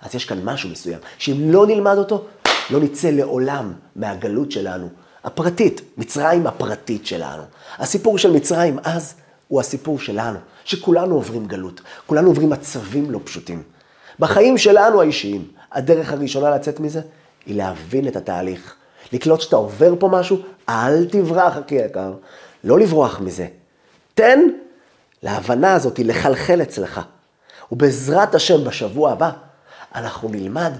אז 0.00 0.14
יש 0.14 0.24
כאן 0.24 0.44
משהו 0.44 0.70
מסוים, 0.70 0.98
שאם 1.18 1.50
לא 1.50 1.66
נלמד 1.66 1.96
אותו, 1.98 2.24
לא 2.70 2.80
נצא 2.80 3.10
לעולם 3.10 3.72
מהגלות 3.96 4.52
שלנו, 4.52 4.88
הפרטית, 5.24 5.80
מצרים 5.96 6.46
הפרטית 6.46 7.06
שלנו. 7.06 7.42
הסיפור 7.78 8.18
של 8.18 8.30
מצרים 8.30 8.78
אז 8.84 9.14
הוא 9.48 9.60
הסיפור 9.60 9.98
שלנו, 9.98 10.38
שכולנו 10.64 11.14
עוברים 11.14 11.46
גלות, 11.46 11.80
כולנו 12.06 12.28
עוברים 12.28 12.50
מצבים 12.50 13.10
לא 13.10 13.20
פשוטים. 13.24 13.62
בחיים 14.18 14.58
שלנו 14.58 15.00
האישיים, 15.00 15.44
הדרך 15.72 16.12
הראשונה 16.12 16.50
לצאת 16.50 16.80
מזה, 16.80 17.00
היא 17.46 17.56
להבין 17.56 18.08
את 18.08 18.16
התהליך. 18.16 18.74
לקלוט 19.12 19.40
שאתה 19.40 19.56
עובר 19.56 19.94
פה 19.98 20.08
משהו, 20.08 20.38
אל 20.68 21.06
תברח, 21.10 21.52
אחי 21.66 21.74
יקר, 21.74 22.12
לא 22.64 22.78
לברוח 22.78 23.20
מזה. 23.20 23.46
תן 24.14 24.40
להבנה 25.22 25.72
הזאת 25.74 25.98
לחלחל 25.98 26.62
אצלך. 26.62 27.00
ובעזרת 27.72 28.34
השם 28.34 28.64
בשבוע 28.64 29.12
הבא, 29.12 29.30
אנחנו 29.94 30.28
נלמד 30.28 30.72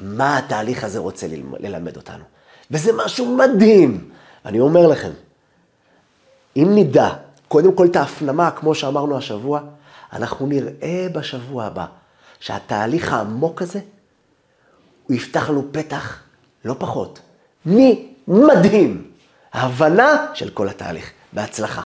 מה 0.00 0.38
התהליך 0.38 0.84
הזה 0.84 0.98
רוצה 0.98 1.26
ללמד 1.58 1.96
אותנו. 1.96 2.24
וזה 2.70 2.92
משהו 3.04 3.36
מדהים. 3.36 4.10
אני 4.44 4.60
אומר 4.60 4.86
לכם, 4.86 5.10
אם 6.56 6.68
נדע 6.74 7.08
קודם 7.48 7.74
כל 7.74 7.86
את 7.86 7.96
ההפנמה, 7.96 8.50
כמו 8.50 8.74
שאמרנו 8.74 9.16
השבוע, 9.16 9.60
אנחנו 10.12 10.46
נראה 10.46 11.06
בשבוע 11.12 11.64
הבא 11.64 11.86
שהתהליך 12.40 13.12
העמוק 13.12 13.62
הזה, 13.62 13.80
הוא 15.06 15.16
יפתח 15.16 15.50
לנו 15.50 15.64
פתח, 15.72 16.18
לא 16.64 16.74
פחות, 16.78 17.20
מדהים, 18.28 19.02
הבנה 19.52 20.26
של 20.34 20.50
כל 20.50 20.68
התהליך. 20.68 21.10
בהצלחה. 21.32 21.80